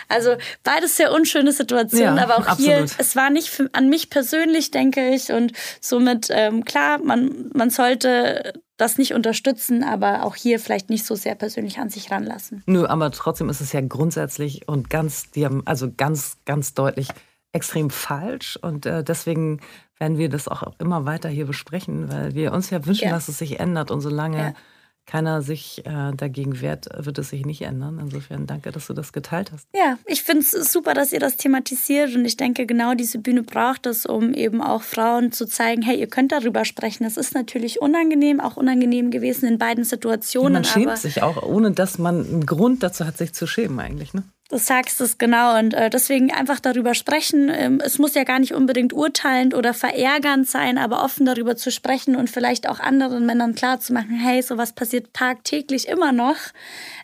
[0.07, 2.65] Also beides sehr unschöne Situationen, ja, aber auch absolut.
[2.65, 5.32] hier, es war nicht für, an mich persönlich, denke ich.
[5.32, 11.05] Und somit, ähm, klar, man, man sollte das nicht unterstützen, aber auch hier vielleicht nicht
[11.05, 12.63] so sehr persönlich an sich ranlassen.
[12.65, 15.25] Nö, aber trotzdem ist es ja grundsätzlich und ganz,
[15.65, 17.09] also ganz, ganz deutlich
[17.52, 18.58] extrem falsch.
[18.62, 19.60] Und äh, deswegen
[19.97, 23.12] werden wir das auch immer weiter hier besprechen, weil wir uns ja wünschen, ja.
[23.12, 23.91] dass es sich ändert.
[23.91, 24.54] Und solange ja.
[25.06, 28.00] keiner sich äh, dagegen wehrt, wird es sich nicht ändern.
[28.00, 29.68] Insofern danke, dass du das geteilt hast.
[29.76, 32.16] Ja, ich finde es super, dass ihr das thematisiert.
[32.16, 36.00] Und ich denke, genau diese Bühne braucht es, um eben auch Frauen zu zeigen, hey,
[36.00, 37.04] ihr könnt darüber sprechen.
[37.04, 40.54] Es ist natürlich unangenehm, auch unangenehm gewesen in beiden Situationen.
[40.54, 44.14] man schämt sich auch, ohne dass man einen Grund dazu hat, sich zu schämen eigentlich.
[44.14, 44.24] Ne?
[44.50, 47.52] Du sagst es genau und äh, deswegen einfach darüber sprechen.
[47.54, 51.72] Ähm, es muss ja gar nicht unbedingt urteilend oder verärgernd sein, aber offen darüber zu
[51.72, 56.38] sprechen und vielleicht auch anderen Männern klarzumachen, hey, sowas passiert tagtäglich immer noch,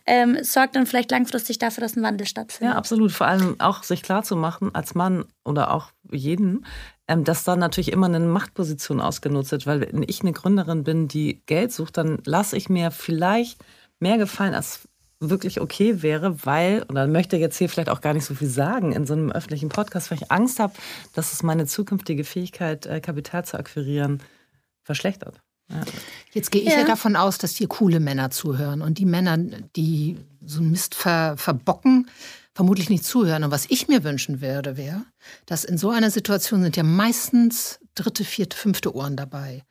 [0.08, 2.74] ähm, sorgt dann vielleicht langfristig dafür, dass ein Wandel stattfindet.
[2.74, 3.12] Ja, absolut.
[3.12, 6.66] Vor allem auch sich klarzumachen als Mann oder auch jeden,
[7.08, 11.08] ähm, dass da natürlich immer eine Machtposition ausgenutzt wird, weil wenn ich eine Gründerin bin,
[11.08, 13.64] die Geld sucht, dann lasse ich mir vielleicht
[14.00, 14.88] mehr gefallen als
[15.20, 18.36] wirklich okay wäre, weil, und dann möchte ich jetzt hier vielleicht auch gar nicht so
[18.36, 20.74] viel sagen in so einem öffentlichen Podcast, weil ich Angst habe,
[21.13, 24.22] dass es meine zukünftige Fähigkeit, äh, Kapital zu akquirieren,
[24.84, 25.41] verschlechtert.
[25.70, 25.82] Ja.
[26.32, 26.80] Jetzt gehe ich ja.
[26.80, 26.86] ja.
[26.86, 31.38] davon aus, dass hier coole Männer zuhören und die Männer, die so einen Mist ver
[31.38, 32.09] verbocken,
[32.53, 33.43] vermutlich nicht zuhören.
[33.43, 35.05] Und was ich mir wünschen würde, wäre,
[35.45, 39.63] dass in so einer Situation sind ja meistens dritte, vierte, fünfte Ohren dabei,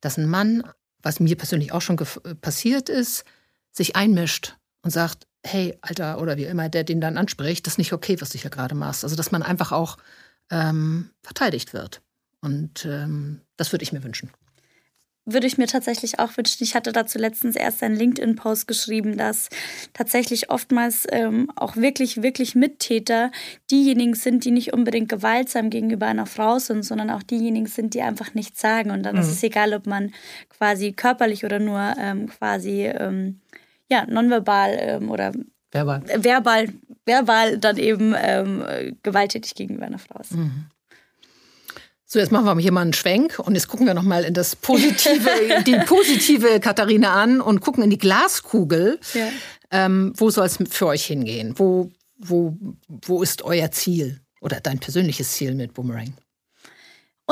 [0.00, 0.62] dass ein Mann,
[1.02, 1.96] was mir persönlich auch schon
[2.40, 3.24] passiert ist,
[3.72, 7.78] sich einmischt und sagt, hey, Alter, oder wie immer der den dann anspricht, das ist
[7.78, 9.04] nicht okay, was du hier gerade machst.
[9.04, 9.96] Also, dass man einfach auch
[10.50, 12.02] ähm, verteidigt wird.
[12.40, 14.30] Und ähm, das würde ich mir wünschen.
[15.26, 16.64] Würde ich mir tatsächlich auch wünschen.
[16.64, 19.48] Ich hatte dazu letztens erst einen LinkedIn-Post geschrieben, dass
[19.92, 23.30] tatsächlich oftmals ähm, auch wirklich, wirklich Mittäter
[23.70, 28.02] diejenigen sind, die nicht unbedingt gewaltsam gegenüber einer Frau sind, sondern auch diejenigen sind, die
[28.02, 28.90] einfach nichts sagen.
[28.90, 29.20] Und dann mhm.
[29.20, 30.12] ist es egal, ob man
[30.48, 33.40] quasi körperlich oder nur ähm, quasi ähm,
[33.90, 35.32] ja, nonverbal ähm, oder
[35.70, 36.02] verbal.
[36.16, 36.68] verbal,
[37.04, 38.64] verbal dann eben ähm,
[39.02, 40.32] gewalttätig gegenüber einer Frau ist.
[40.32, 40.66] Mhm.
[42.12, 44.56] So, jetzt machen wir hier mal einen Schwenk und jetzt gucken wir nochmal in das
[44.56, 48.98] positive, die positive Katharina an und gucken in die Glaskugel.
[49.14, 49.28] Ja.
[49.70, 51.54] Ähm, wo soll es für euch hingehen?
[51.56, 52.56] Wo, wo,
[52.88, 56.12] wo ist euer Ziel oder dein persönliches Ziel mit Boomerang?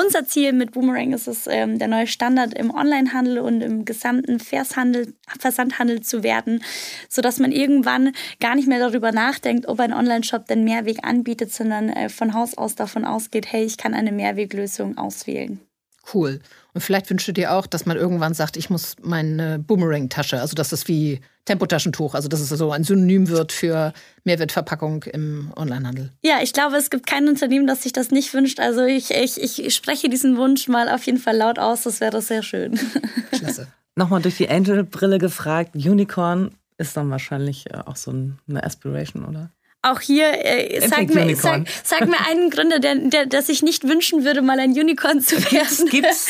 [0.01, 4.39] Unser Ziel mit Boomerang ist es, ähm, der neue Standard im Onlinehandel und im gesamten
[4.39, 6.63] Vershandel, Versandhandel zu werden,
[7.09, 11.89] sodass man irgendwann gar nicht mehr darüber nachdenkt, ob ein Online-Shop den Mehrweg anbietet, sondern
[11.89, 15.68] äh, von Haus aus davon ausgeht, hey, ich kann eine Mehrweglösung auswählen.
[16.13, 16.41] Cool.
[16.75, 20.55] Und vielleicht wünschst du dir auch, dass man irgendwann sagt, ich muss meine Boomerang-Tasche, also
[20.55, 23.93] dass das wie Tempotaschentuch, also dass es so ein Synonym wird für
[24.25, 26.13] Mehrwertverpackung im Onlinehandel.
[26.23, 28.61] Ja, ich glaube, es gibt kein Unternehmen, das sich das nicht wünscht.
[28.61, 31.83] Also ich, ich, ich spreche diesen Wunsch mal auf jeden Fall laut aus.
[31.83, 32.79] Das wäre sehr schön.
[33.33, 33.69] Klasse.
[33.97, 35.75] Nochmal durch die Angel-Brille gefragt.
[35.75, 39.51] Unicorn ist dann wahrscheinlich äh, auch so eine Aspiration, oder?
[39.81, 43.85] Auch hier, äh, sag, mir, sag, sag, mir einen Gründer, der, der, der sich nicht
[43.85, 45.89] wünschen würde, mal ein Unicorn zu werden.
[45.89, 46.27] Gibt's,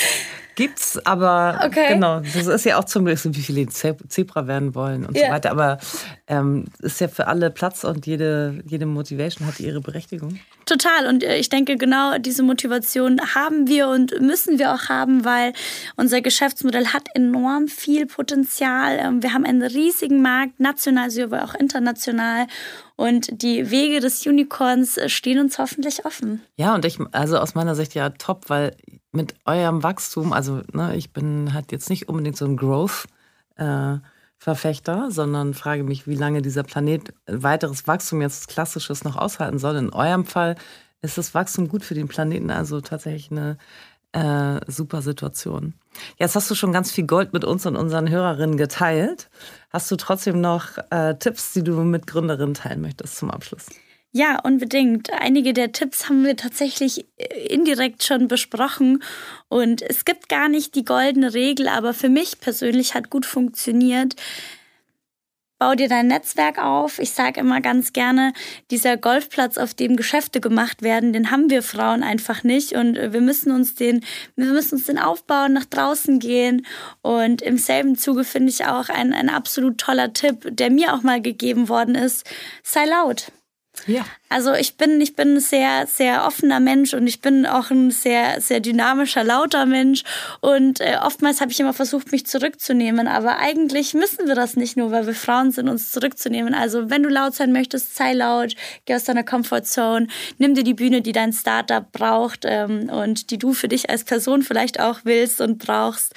[0.55, 1.95] gibt's, aber okay.
[1.95, 5.27] genau, das ist ja auch zum Beispiel, wie viele Zebra werden wollen und ja.
[5.27, 5.51] so weiter.
[5.51, 5.79] Aber
[6.27, 10.39] ähm, ist ja für alle Platz und jede, jede Motivation hat ihre Berechtigung.
[10.67, 11.07] Total.
[11.07, 15.55] Und äh, ich denke, genau diese Motivation haben wir und müssen wir auch haben, weil
[15.97, 18.99] unser Geschäftsmodell hat enorm viel Potenzial.
[18.99, 22.47] Ähm, wir haben einen riesigen Markt, national sowie auch international.
[22.99, 26.43] Und die Wege des Unicorns äh, stehen uns hoffentlich offen.
[26.57, 28.77] Ja, und ich, also aus meiner Sicht ja top, weil
[29.13, 33.07] mit eurem Wachstum, also ne, ich bin halt jetzt nicht unbedingt so ein Growth.
[33.55, 33.99] Äh,
[34.41, 39.75] Verfechter, sondern frage mich, wie lange dieser Planet weiteres Wachstum jetzt klassisches noch aushalten soll.
[39.75, 40.55] In eurem Fall
[41.03, 43.59] ist das Wachstum gut für den Planeten, also tatsächlich eine
[44.13, 45.75] äh, super Situation.
[46.19, 49.29] Jetzt hast du schon ganz viel Gold mit uns und unseren Hörerinnen geteilt.
[49.71, 53.67] Hast du trotzdem noch äh, Tipps, die du mit Gründerinnen teilen möchtest zum Abschluss?
[54.13, 55.13] Ja, unbedingt.
[55.13, 59.03] Einige der Tipps haben wir tatsächlich äh, indirekt schon besprochen.
[59.49, 64.17] Und es gibt gar nicht die goldene Regel, aber für mich persönlich hat gut funktioniert.
[65.59, 67.01] Bau dir dein Netzwerk auf.
[67.01, 68.33] Ich sage immer ganz gerne,
[68.71, 72.75] dieser Golfplatz, auf dem Geschäfte gemacht werden, den haben wir Frauen einfach nicht.
[72.75, 74.05] Und äh, wir müssen uns den,
[74.37, 76.65] wir müssen uns den aufbauen, nach draußen gehen.
[77.03, 81.03] Und im selben Zuge finde ich auch ein, ein absolut toller Tipp, der mir auch
[81.03, 82.25] mal gegeben worden ist.
[82.63, 83.33] Sei laut.
[83.87, 84.05] Ja.
[84.31, 87.91] Also ich bin, ich bin ein sehr, sehr offener Mensch und ich bin auch ein
[87.91, 90.05] sehr, sehr dynamischer, lauter Mensch.
[90.41, 93.09] Und äh, oftmals habe ich immer versucht, mich zurückzunehmen.
[93.09, 96.55] Aber eigentlich müssen wir das nicht nur, weil wir Frauen sind, uns zurückzunehmen.
[96.55, 98.55] Also wenn du laut sein möchtest, sei laut,
[98.85, 103.39] geh aus deiner Comfortzone, nimm dir die Bühne, die dein Startup braucht ähm, und die
[103.39, 106.15] du für dich als Person vielleicht auch willst und brauchst.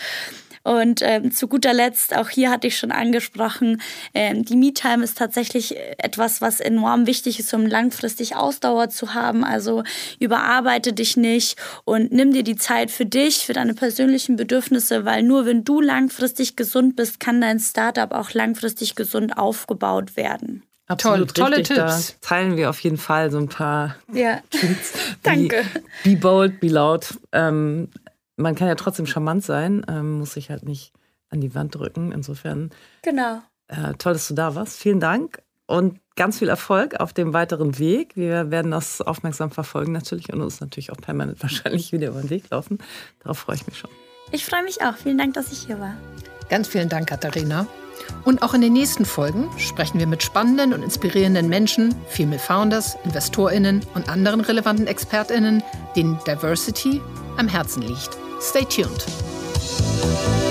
[0.64, 3.82] Und ähm, zu guter Letzt, auch hier hatte ich schon angesprochen,
[4.14, 9.44] ähm, die Me-Time ist tatsächlich etwas, was enorm wichtig ist, um langfristig Ausdauer zu haben.
[9.44, 9.84] Also
[10.20, 15.24] überarbeite dich nicht und nimm dir die Zeit für dich, für deine persönlichen Bedürfnisse, weil
[15.24, 20.64] nur wenn du langfristig gesund bist, kann dein Startup auch langfristig gesund aufgebaut werden.
[20.92, 22.18] Absolut Toll, tolle Tipps.
[22.20, 24.42] Da teilen wir auf jeden Fall so ein paar ja.
[24.50, 24.92] Tipps.
[25.24, 25.64] Danke.
[26.04, 27.18] Be bold, be loud.
[27.32, 27.88] Ähm,
[28.42, 30.94] man kann ja trotzdem charmant sein, ähm, muss sich halt nicht
[31.30, 32.12] an die Wand drücken.
[32.12, 32.72] Insofern.
[33.04, 33.42] Genau.
[33.68, 34.78] Äh, toll, dass du da warst.
[34.78, 38.16] Vielen Dank und ganz viel Erfolg auf dem weiteren Weg.
[38.16, 42.30] Wir werden das aufmerksam verfolgen natürlich und uns natürlich auch permanent wahrscheinlich wieder über den
[42.30, 42.78] Weg laufen.
[43.20, 43.90] Darauf freue ich mich schon.
[44.32, 44.96] Ich freue mich auch.
[44.96, 45.96] Vielen Dank, dass ich hier war.
[46.50, 47.68] Ganz vielen Dank, Katharina.
[48.26, 52.98] Und auch in den nächsten Folgen sprechen wir mit spannenden und inspirierenden Menschen, Female Founders,
[53.06, 55.64] InvestorInnen und anderen relevanten ExpertInnen,
[55.96, 57.00] denen Diversity
[57.38, 58.18] am Herzen liegt.
[58.42, 60.51] Stay tuned.